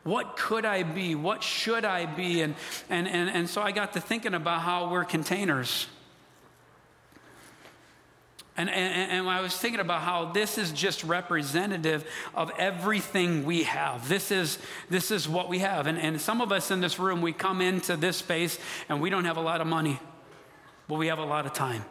[0.03, 1.13] What could I be?
[1.15, 2.41] What should I be?
[2.41, 2.55] And,
[2.89, 5.87] and, and, and so I got to thinking about how we're containers.
[8.57, 13.63] And, and, and, I was thinking about how this is just representative of everything we
[13.63, 14.09] have.
[14.09, 15.87] This is, this is what we have.
[15.87, 19.09] And, and some of us in this room, we come into this space and we
[19.09, 19.99] don't have a lot of money,
[20.89, 21.85] but we have a lot of time.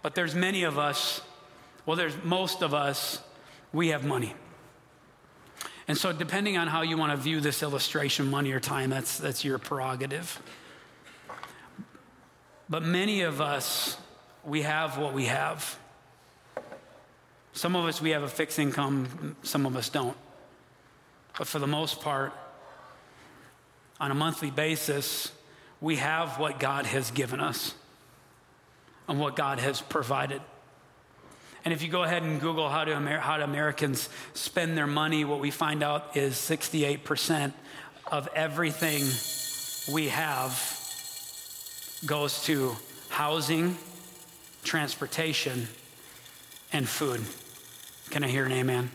[0.00, 1.22] But there's many of us,
[1.86, 3.20] well, there's most of us,
[3.72, 4.34] we have money.
[5.88, 9.16] And so, depending on how you want to view this illustration, money or time, that's,
[9.16, 10.40] that's your prerogative.
[12.68, 13.96] But many of us,
[14.44, 15.78] we have what we have.
[17.54, 20.16] Some of us, we have a fixed income, some of us don't.
[21.38, 22.34] But for the most part,
[23.98, 25.32] on a monthly basis,
[25.80, 27.74] we have what God has given us
[29.08, 30.42] and what God has provided.
[31.64, 34.86] And if you go ahead and Google how do, Amer- how do Americans spend their
[34.86, 37.52] money, what we find out is 68%
[38.10, 39.02] of everything
[39.92, 40.76] we have
[42.06, 42.76] goes to
[43.08, 43.76] housing,
[44.64, 45.68] transportation,
[46.72, 47.20] and food.
[48.10, 48.90] Can I hear an amen?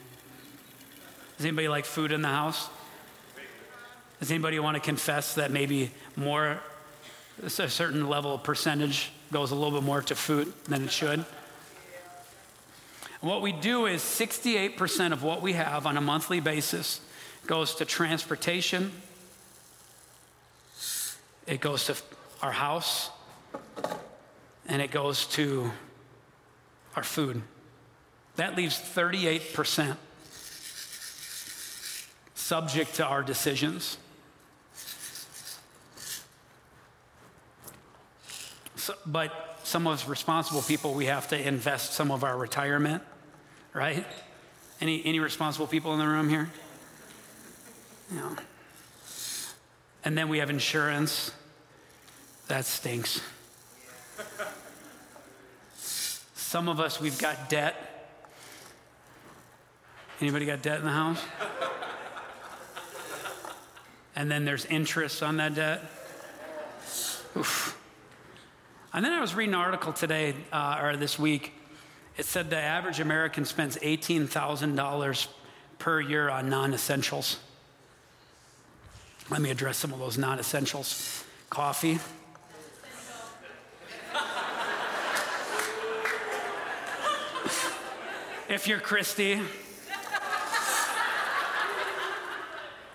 [1.38, 2.70] Does anybody like food in the house?
[4.20, 6.60] Does anybody want to confess that maybe more,
[7.44, 11.26] a certain level of percentage goes a little bit more to food than it should?
[13.24, 17.00] What we do is 68% of what we have on a monthly basis
[17.48, 18.92] goes to transportation,
[21.48, 21.96] it goes to
[22.42, 23.12] our house,
[24.68, 25.72] and it goes to
[26.98, 27.42] our food.
[28.36, 29.96] That leaves 38%
[32.36, 33.98] subject to our decisions.
[38.76, 43.02] So, but some of us responsible people, we have to invest some of our retirement
[43.74, 44.06] right?
[44.80, 46.50] Any, any responsible people in the room here?
[48.12, 48.36] No.
[50.06, 51.32] And then we have insurance.
[52.48, 53.22] That stinks.
[56.36, 58.12] Some of us, we've got debt.
[60.22, 61.22] Anybody got debt in the house?
[64.16, 65.82] And then there's interest on that debt.
[67.36, 67.80] Oof.
[68.94, 71.54] And then I was reading an article today, uh, or this week,
[72.18, 75.28] it said the average American spends $18,000
[75.80, 77.40] per year on non essentials.
[79.30, 82.00] Let me address some of those non essentials coffee.
[88.50, 89.34] if you're Christy,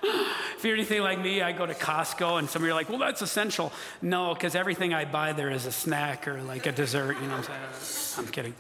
[0.03, 2.89] if you're anything like me, I go to Costco and some of you are like,
[2.89, 3.73] well, that's essential.
[4.01, 7.39] No, because everything I buy there is a snack or like a dessert, you know
[7.39, 8.27] what I'm saying?
[8.27, 8.55] I'm kidding.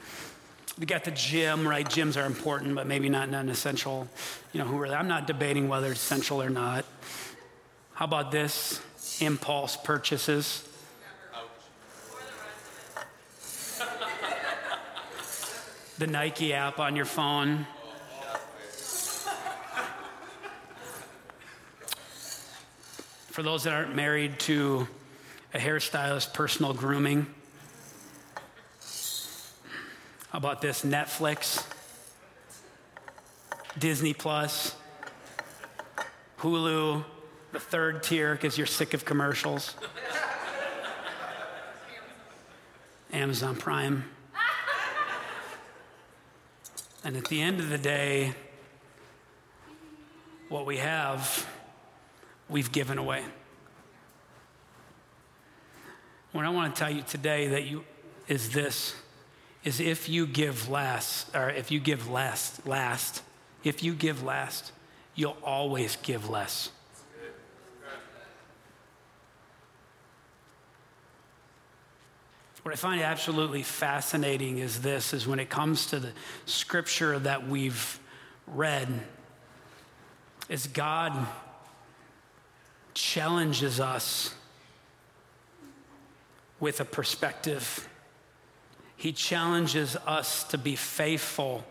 [0.78, 1.84] We got the gym, right?
[1.84, 4.06] Gyms are important, but maybe not non-essential.
[4.52, 6.84] You know, who really, I'm not debating whether it's essential or not.
[7.94, 8.80] How about this?
[9.20, 10.64] Impulse purchases.
[15.98, 17.66] the Nike app on your phone.
[23.26, 24.86] For those that aren't married to
[25.54, 27.26] a hairstylist, personal grooming.
[30.30, 31.66] How about this Netflix,
[33.78, 34.74] Disney Plus,
[36.40, 37.02] Hulu,
[37.52, 39.74] the third tier because you're sick of commercials,
[43.10, 44.04] Amazon Prime.
[47.04, 48.34] And at the end of the day,
[50.50, 51.48] what we have,
[52.50, 53.24] we've given away.
[56.32, 57.84] What I want to tell you today that you
[58.28, 58.94] is this
[59.64, 63.22] is if you give less, or if you give last last
[63.64, 64.72] if you give last
[65.14, 66.70] you'll always give less.
[72.62, 76.12] What i find absolutely fascinating is this is when it comes to the
[76.44, 77.98] scripture that we've
[78.46, 78.88] read
[80.50, 81.26] is god
[82.92, 84.34] challenges us
[86.60, 87.87] with a perspective
[88.98, 91.64] he challenges us to be faithful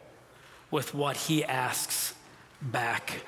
[0.71, 2.15] with what he asks
[2.61, 3.21] back.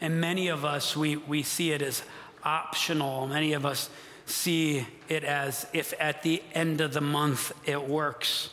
[0.00, 2.02] And many of us, we, we see it as
[2.42, 3.28] optional.
[3.28, 3.88] Many of us
[4.26, 8.50] see it as if at the end of the month it works,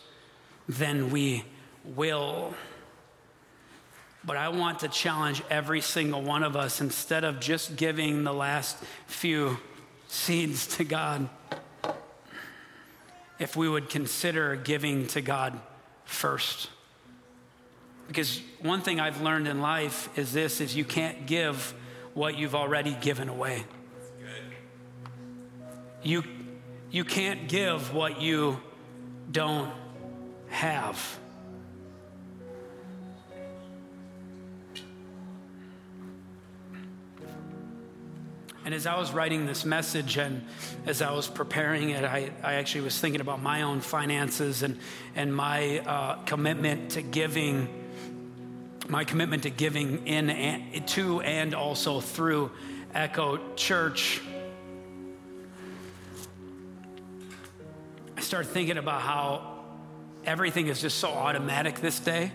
[0.69, 1.45] then we
[1.83, 2.53] will.
[4.23, 8.33] But I want to challenge every single one of us instead of just giving the
[8.33, 8.77] last
[9.07, 9.57] few
[10.07, 11.27] seeds to God
[13.39, 15.59] if we would consider giving to God
[16.05, 16.69] first.
[18.07, 21.73] Because one thing I've learned in life is this is you can't give
[22.13, 23.63] what you've already given away.
[26.03, 26.23] You
[26.91, 28.59] you can't give what you
[29.31, 29.73] don't
[30.49, 31.19] have.
[38.65, 40.45] And as I was writing this message and
[40.85, 44.79] as I was preparing it, I, I actually was thinking about my own finances and,
[45.15, 47.67] and my uh, commitment to giving,
[48.87, 52.51] my commitment to giving in and, to and also through
[52.93, 54.21] Echo Church.
[58.15, 59.65] I started thinking about how
[60.25, 62.31] everything is just so automatic this day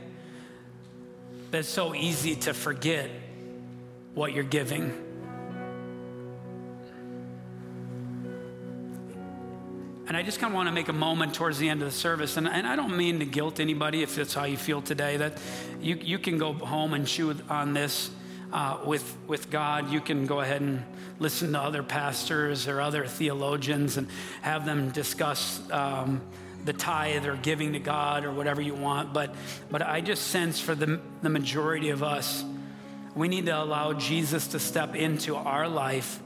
[1.52, 3.08] that it's so easy to forget
[4.12, 5.07] what you're giving.
[10.08, 11.96] And I just kind of want to make a moment towards the end of the
[11.96, 12.38] service.
[12.38, 15.34] And, and I don't mean to guilt anybody if that's how you feel today, that
[15.82, 18.10] you, you can go home and chew on this
[18.50, 19.92] uh, with, with God.
[19.92, 20.82] You can go ahead and
[21.18, 24.08] listen to other pastors or other theologians and
[24.40, 26.22] have them discuss um,
[26.64, 29.12] the tithe or giving to God or whatever you want.
[29.12, 29.34] But,
[29.70, 32.42] but I just sense for the, the majority of us,
[33.14, 36.18] we need to allow Jesus to step into our life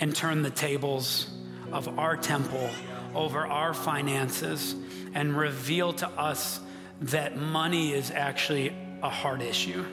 [0.00, 1.30] and turn the tables
[1.72, 2.70] of our temple
[3.14, 4.74] over our finances
[5.14, 6.60] and reveal to us
[7.00, 9.84] that money is actually a hard issue.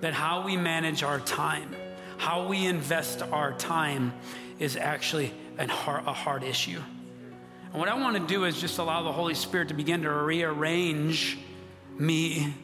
[0.00, 1.74] That how we manage our time,
[2.18, 4.12] how we invest our time
[4.58, 6.80] is actually a hard, a hard issue.
[7.72, 10.10] And what I want to do is just allow the Holy Spirit to begin to
[10.10, 11.38] rearrange
[11.98, 12.54] me.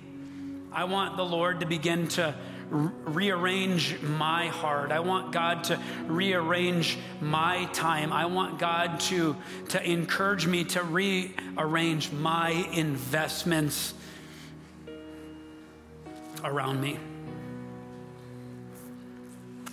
[0.72, 2.34] I want the Lord to begin to
[2.70, 4.90] rearrange my heart.
[4.90, 8.12] I want God to rearrange my time.
[8.12, 9.36] I want God to,
[9.70, 13.94] to encourage me to rearrange my investments
[16.44, 16.98] around me.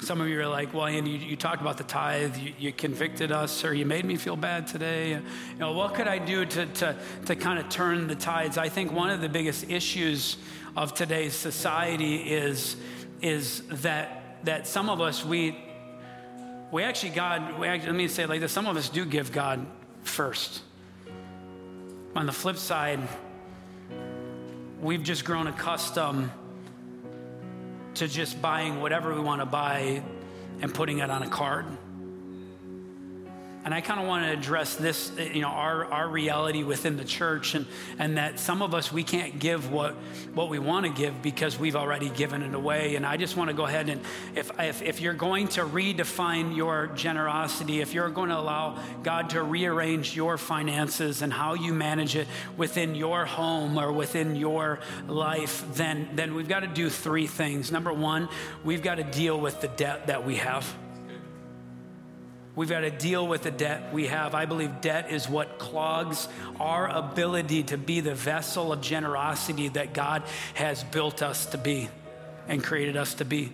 [0.02, 2.74] Some of you are like, well, Andy, you, you talked about the tithe, you, you,
[2.74, 5.12] convicted us, or you made me feel bad today.
[5.12, 5.22] You
[5.60, 6.96] know, what could I do to, to,
[7.28, 8.58] to kind of turn the tides?
[8.58, 10.36] I think one of the biggest issues
[10.76, 12.76] of today's society is,
[13.22, 15.58] is that, that some of us, we,
[16.72, 19.06] we actually, God, we actually, let me say it like this some of us do
[19.06, 19.66] give God
[20.04, 20.62] first.
[22.16, 23.00] On the flip side,
[24.82, 26.32] we've just grown accustomed
[27.96, 30.04] to just buying whatever we want to buy
[30.62, 31.66] and putting it on a card.
[33.66, 37.06] And I kind of want to address this, you know, our, our reality within the
[37.06, 37.66] church, and,
[37.98, 39.94] and that some of us, we can't give what,
[40.34, 42.96] what we want to give because we've already given it away.
[42.96, 44.02] And I just want to go ahead and,
[44.36, 49.30] if, if, if you're going to redefine your generosity, if you're going to allow God
[49.30, 54.80] to rearrange your finances and how you manage it within your home or within your
[55.08, 57.72] life, then, then we've got to do three things.
[57.72, 58.28] Number one,
[58.66, 60.76] we've got to deal with the debt that we have.
[62.56, 64.36] We've got to deal with the debt we have.
[64.36, 66.28] I believe debt is what clogs
[66.60, 70.22] our ability to be the vessel of generosity that God
[70.54, 71.90] has built us to be
[72.48, 73.52] and created us to be.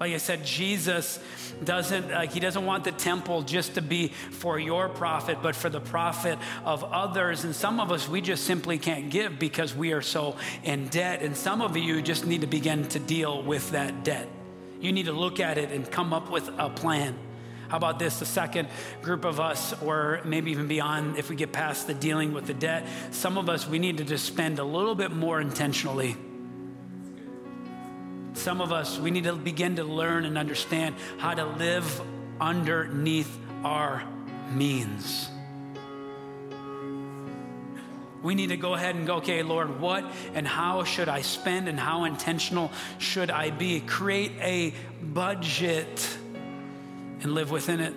[0.00, 1.18] Like I said, Jesus
[1.64, 5.68] doesn't like he doesn't want the temple just to be for your profit, but for
[5.68, 7.42] the profit of others.
[7.42, 11.20] And some of us we just simply can't give because we are so in debt.
[11.22, 14.28] And some of you just need to begin to deal with that debt.
[14.80, 17.18] You need to look at it and come up with a plan.
[17.68, 18.18] How about this?
[18.18, 18.68] The second
[19.02, 22.54] group of us, or maybe even beyond, if we get past the dealing with the
[22.54, 26.16] debt, some of us, we need to just spend a little bit more intentionally.
[28.32, 32.00] Some of us, we need to begin to learn and understand how to live
[32.40, 34.02] underneath our
[34.52, 35.28] means.
[38.22, 40.04] We need to go ahead and go, okay, Lord, what
[40.34, 43.80] and how should I spend and how intentional should I be?
[43.80, 46.18] Create a budget
[47.22, 47.94] and live within it.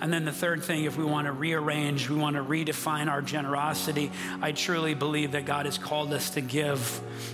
[0.00, 3.22] And then the third thing, if we want to rearrange, we want to redefine our
[3.22, 4.12] generosity,
[4.42, 6.78] I truly believe that God has called us to give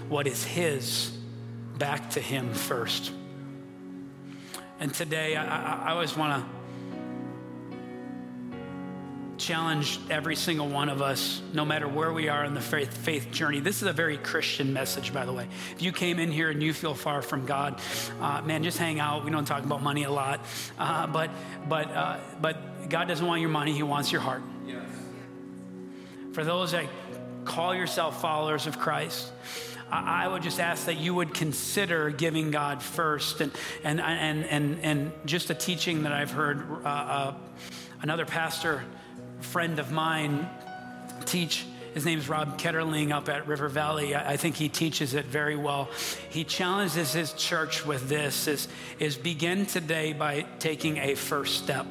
[0.09, 1.11] what is His
[1.77, 3.11] back to Him first.
[4.79, 6.62] And today, I, I, always want to
[9.43, 13.31] challenge every single one of us, no matter where we are in the faith, faith
[13.33, 13.59] journey.
[13.59, 15.49] This is a very Christian message, by the way.
[15.75, 17.81] If you came in here and you feel far from God,
[18.21, 19.25] uh, man, just hang out.
[19.25, 20.45] We don't talk about money a lot,
[20.79, 21.31] uh, but
[21.69, 24.43] but uh, but God doesn't want your money; He wants your heart.
[24.65, 24.85] Yes.
[26.33, 26.87] For those that
[27.45, 29.31] call yourself followers of Christ.
[29.95, 33.53] I would just ask that you would consider giving God first, and
[33.85, 36.63] and and and and just a teaching that I've heard.
[36.83, 37.35] Uh, uh,
[38.01, 38.83] another pastor
[39.43, 40.49] friend of mine
[41.25, 41.67] teach.
[41.95, 44.17] His name is Rob Ketterling up at River Valley.
[44.17, 45.91] I think he teaches it very well.
[46.31, 48.67] He challenges his church with this is,
[48.99, 51.87] is begin today by taking a first step.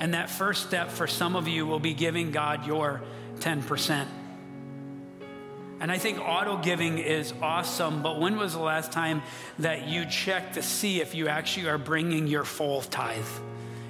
[0.00, 3.02] And that first step for some of you will be giving God your
[3.38, 4.06] 10%.
[5.78, 9.22] And I think auto giving is awesome, but when was the last time
[9.60, 13.24] that you checked to see if you actually are bringing your full tithe?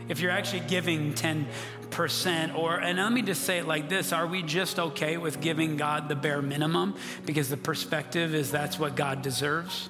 [0.09, 1.47] If you're actually giving 10
[1.93, 5.41] percent or and let me just say it like this are we just okay with
[5.41, 6.95] giving god the bare minimum?
[7.25, 9.89] Because the perspective is that's what god deserves.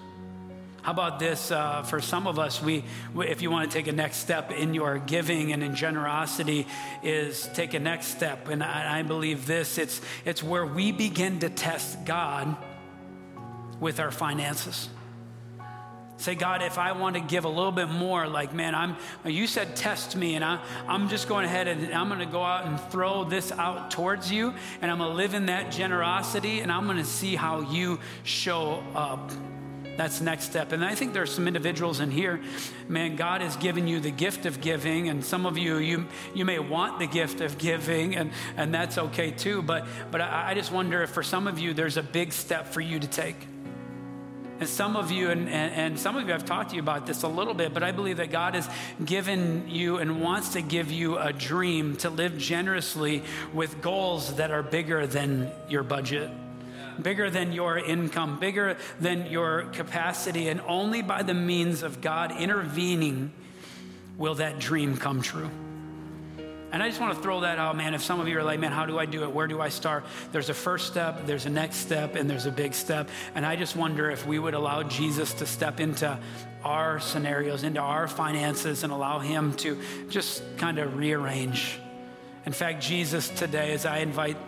[0.82, 2.84] How about this uh, for some of us we
[3.16, 6.66] if you want to take a next step in your giving and in generosity
[7.02, 8.48] is take a next step.
[8.48, 12.56] And i, I believe this it's it's where we begin to test god
[13.80, 14.88] with our finances
[16.22, 19.48] Say, God, if I want to give a little bit more, like, man, I'm, you
[19.48, 22.64] said test me, and I, I'm just going ahead and I'm going to go out
[22.64, 26.70] and throw this out towards you, and I'm going to live in that generosity, and
[26.70, 29.32] I'm going to see how you show up.
[29.96, 30.70] That's next step.
[30.70, 32.40] And I think there's some individuals in here,
[32.86, 36.44] man, God has given you the gift of giving, and some of you, you, you
[36.44, 39.60] may want the gift of giving, and, and that's okay too.
[39.60, 42.68] But, but I, I just wonder if for some of you, there's a big step
[42.68, 43.48] for you to take.
[44.62, 47.04] And some of you, and, and, and, some of you, I've talked to you about
[47.04, 48.68] this a little bit, but I believe that God has
[49.04, 54.52] given you and wants to give you a dream to live generously with goals that
[54.52, 56.30] are bigger than your budget.
[57.02, 62.30] Bigger than your income, bigger than your capacity, and only by the means of God
[62.30, 63.32] intervening
[64.16, 65.50] will that dream come true.
[66.72, 67.92] And I just want to throw that out, man.
[67.92, 69.32] If some of you are like, man, how do I do it?
[69.32, 70.04] Where do I start?
[70.32, 73.10] There's a first step, there's a next step, and there's a big step.
[73.34, 76.18] And I just wonder if we would allow Jesus to step into
[76.64, 81.78] our scenarios, into our finances, and allow Him to just kind of rearrange.
[82.46, 84.38] In fact, Jesus, today, as I invite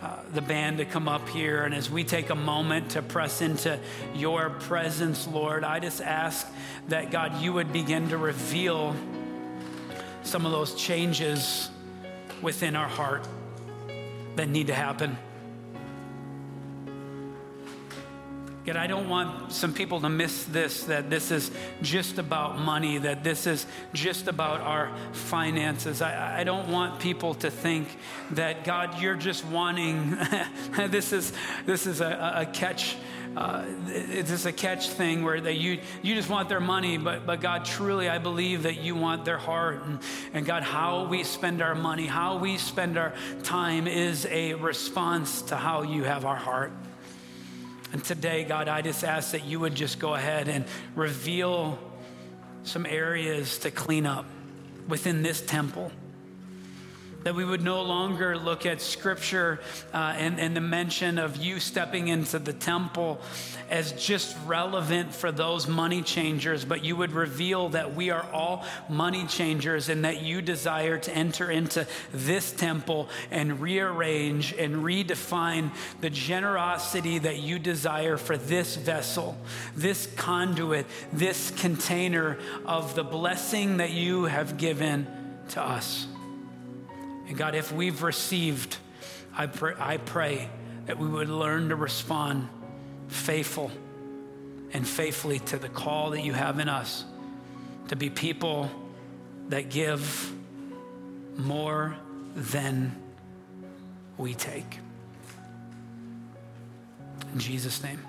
[0.00, 3.42] uh, the band to come up here, and as we take a moment to press
[3.42, 3.78] into
[4.14, 6.46] your presence, Lord, I just ask
[6.88, 8.96] that God, you would begin to reveal
[10.28, 11.70] some of those changes
[12.42, 13.26] within our heart
[14.36, 15.16] that need to happen.
[18.66, 21.50] Yet I don't want some people to miss this that this is
[21.80, 23.64] just about money, that this is
[23.94, 26.02] just about our finances.
[26.02, 27.88] I, I don't want people to think
[28.32, 30.18] that, God, you're just wanting,
[30.88, 31.32] this is,
[31.64, 32.96] this is a, a catch
[33.38, 37.24] uh, it's just a catch thing where they, you, you just want their money, but,
[37.24, 39.80] but God, truly, I believe that you want their heart.
[39.84, 40.00] And,
[40.32, 43.14] and God, how we spend our money, how we spend our
[43.44, 46.72] time is a response to how you have our heart.
[47.92, 50.64] And today, God, I just ask that you would just go ahead and
[50.96, 51.78] reveal
[52.64, 54.26] some areas to clean up
[54.88, 55.92] within this temple
[57.28, 59.60] that we would no longer look at scripture
[59.92, 63.20] uh, and, and the mention of you stepping into the temple
[63.68, 68.64] as just relevant for those money changers, but you would reveal that we are all
[68.88, 75.70] money changers and that you desire to enter into this temple and rearrange and redefine
[76.00, 79.36] the generosity that you desire for this vessel,
[79.76, 85.06] this conduit, this container of the blessing that you have given
[85.50, 86.06] to us.
[87.28, 88.78] And God, if we've received,
[89.36, 90.48] I pray, I pray
[90.86, 92.48] that we would learn to respond
[93.08, 93.70] faithful
[94.72, 97.04] and faithfully to the call that you have in us
[97.88, 98.70] to be people
[99.48, 100.32] that give
[101.36, 101.96] more
[102.34, 102.94] than
[104.16, 104.78] we take.
[107.32, 108.07] In Jesus' name.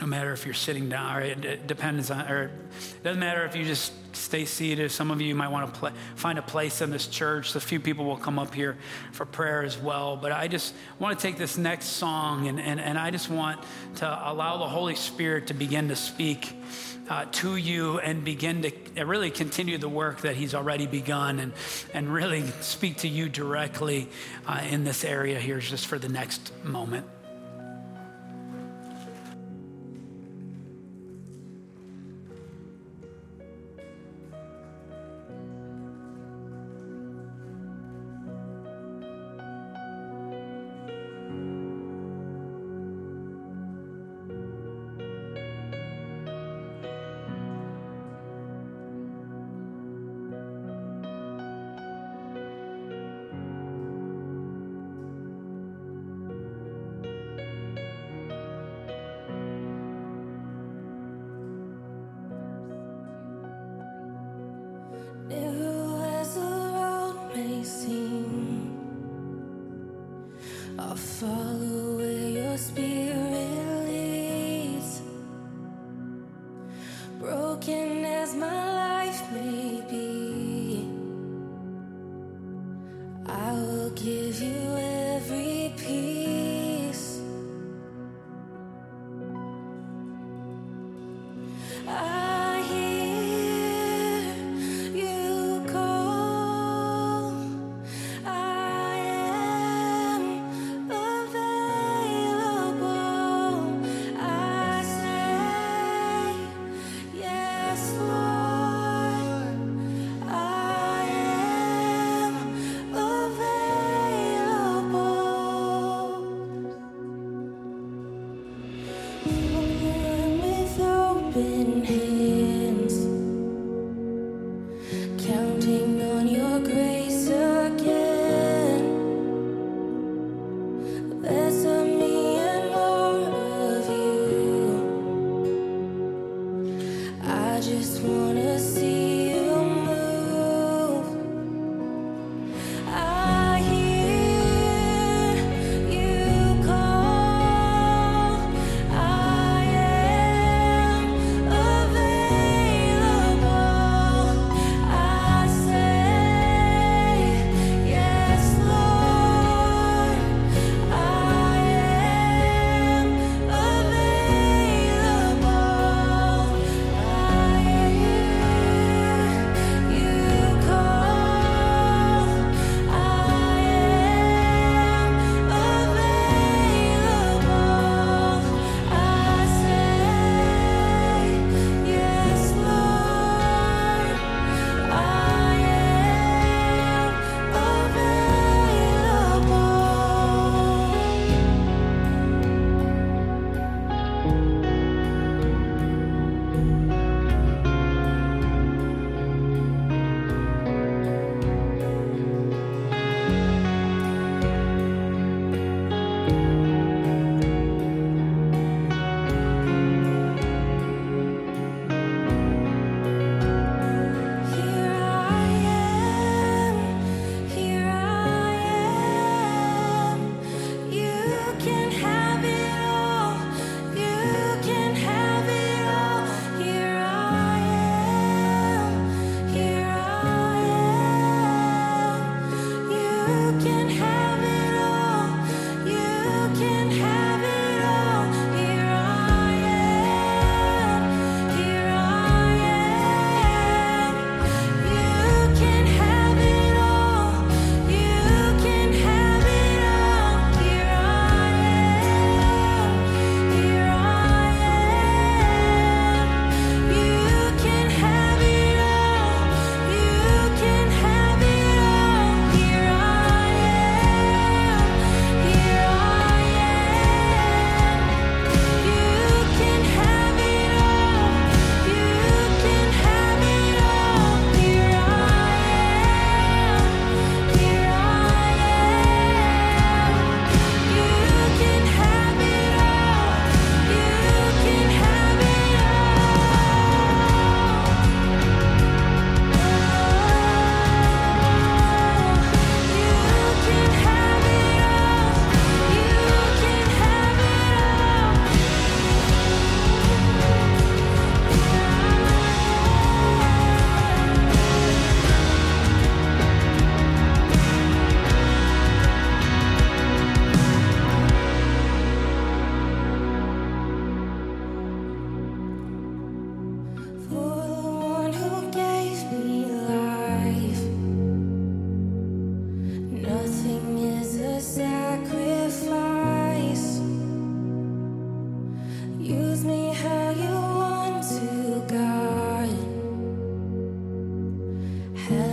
[0.00, 3.54] No matter if you're sitting down, or it depends on, or it doesn't matter if
[3.54, 4.90] you just stay seated.
[4.90, 7.54] Some of you might want to play, find a place in this church.
[7.54, 8.76] A few people will come up here
[9.12, 10.16] for prayer as well.
[10.16, 13.60] But I just want to take this next song and, and, and I just want
[13.96, 16.54] to allow the Holy Spirit to begin to speak
[17.08, 21.52] uh, to you and begin to really continue the work that He's already begun and,
[21.92, 24.08] and really speak to you directly
[24.46, 27.06] uh, in this area here just for the next moment.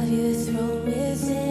[0.08, 1.47] you thrown within.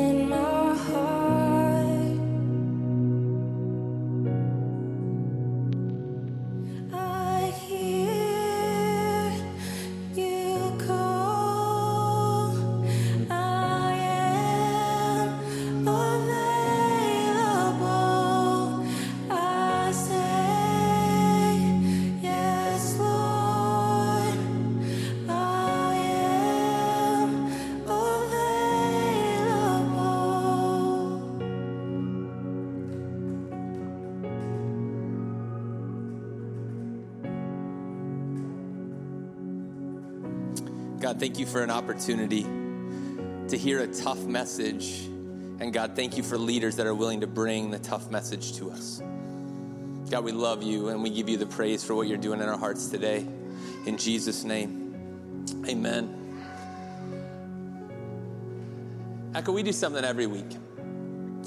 [41.06, 45.04] God, thank you for an opportunity to hear a tough message.
[45.60, 48.72] And God, thank you for leaders that are willing to bring the tough message to
[48.72, 49.00] us.
[50.10, 52.48] God, we love you and we give you the praise for what you're doing in
[52.48, 53.24] our hearts today.
[53.86, 56.12] In Jesus' name, amen.
[59.32, 60.56] Echo, we do something every week.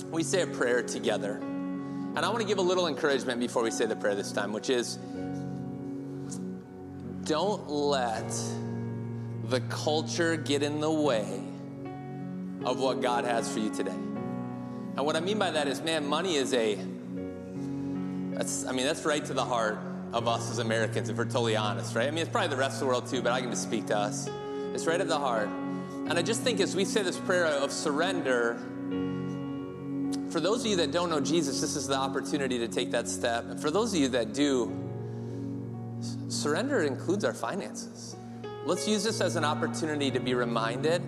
[0.09, 1.33] We say a prayer together.
[1.33, 4.53] And I want to give a little encouragement before we say the prayer this time,
[4.53, 4.99] which is
[7.25, 8.23] don't let
[9.49, 11.43] the culture get in the way
[12.65, 13.91] of what God has for you today.
[13.91, 16.77] And what I mean by that is, man, money is a
[18.33, 19.79] that's I mean, that's right to the heart
[20.13, 22.07] of us as Americans, if we're totally honest, right?
[22.07, 23.87] I mean, it's probably the rest of the world too, but I can just speak
[23.87, 24.29] to us.
[24.73, 25.49] It's right at the heart.
[25.49, 28.57] And I just think as we say this prayer of surrender,
[30.31, 33.07] for those of you that don't know Jesus, this is the opportunity to take that
[33.07, 33.45] step.
[33.45, 34.71] And for those of you that do,
[36.27, 38.15] surrender includes our finances.
[38.65, 41.01] Let's use this as an opportunity to be reminded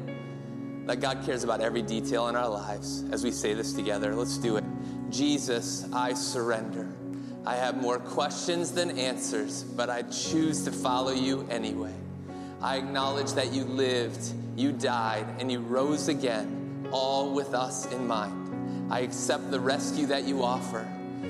[0.87, 4.15] that God cares about every detail in our lives as we say this together.
[4.15, 4.63] Let's do it.
[5.09, 6.89] Jesus, I surrender.
[7.45, 11.93] I have more questions than answers, but I choose to follow you anyway.
[12.61, 18.07] I acknowledge that you lived, you died, and you rose again, all with us in
[18.07, 18.91] mind.
[18.91, 20.87] I accept the rescue that you offer.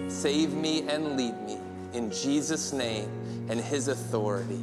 [0.10, 1.58] Save me and lead me
[1.94, 3.10] in Jesus' name
[3.50, 4.62] and his authority.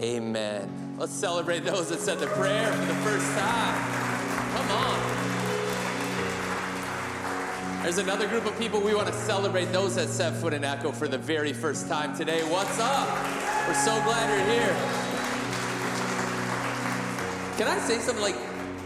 [0.00, 0.85] Amen.
[0.98, 3.74] Let's celebrate those that said the prayer for the first time.
[4.54, 5.26] Come on.
[7.82, 10.92] There's another group of people we want to celebrate those that set foot in Echo
[10.92, 12.40] for the very first time today.
[12.50, 13.08] What's up?
[13.68, 14.74] We're so glad you're here.
[17.58, 18.36] Can I say something like,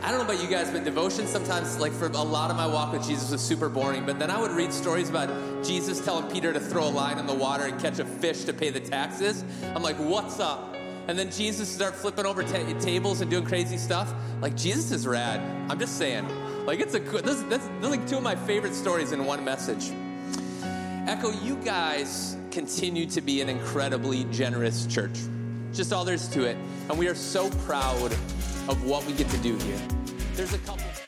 [0.03, 2.67] I don't know about you guys, but devotion sometimes, like for a lot of my
[2.67, 4.05] walk with Jesus, was super boring.
[4.05, 5.29] But then I would read stories about
[5.65, 8.53] Jesus telling Peter to throw a line in the water and catch a fish to
[8.53, 9.45] pay the taxes.
[9.77, 10.70] I'm like, what's up?
[11.09, 14.13] And then Jesus start flipping over ta- tables and doing crazy stuff.
[14.41, 15.41] Like Jesus is rad.
[15.71, 16.27] I'm just saying.
[16.67, 17.01] Like it's a.
[17.01, 19.93] This, that's, that's like two of my favorite stories in one message.
[21.09, 25.19] Echo, you guys continue to be an incredibly generous church.
[25.73, 26.57] Just all there's to it.
[26.89, 28.13] And we are so proud
[28.69, 29.81] of what we get to do here.
[30.35, 31.00] There's a couple.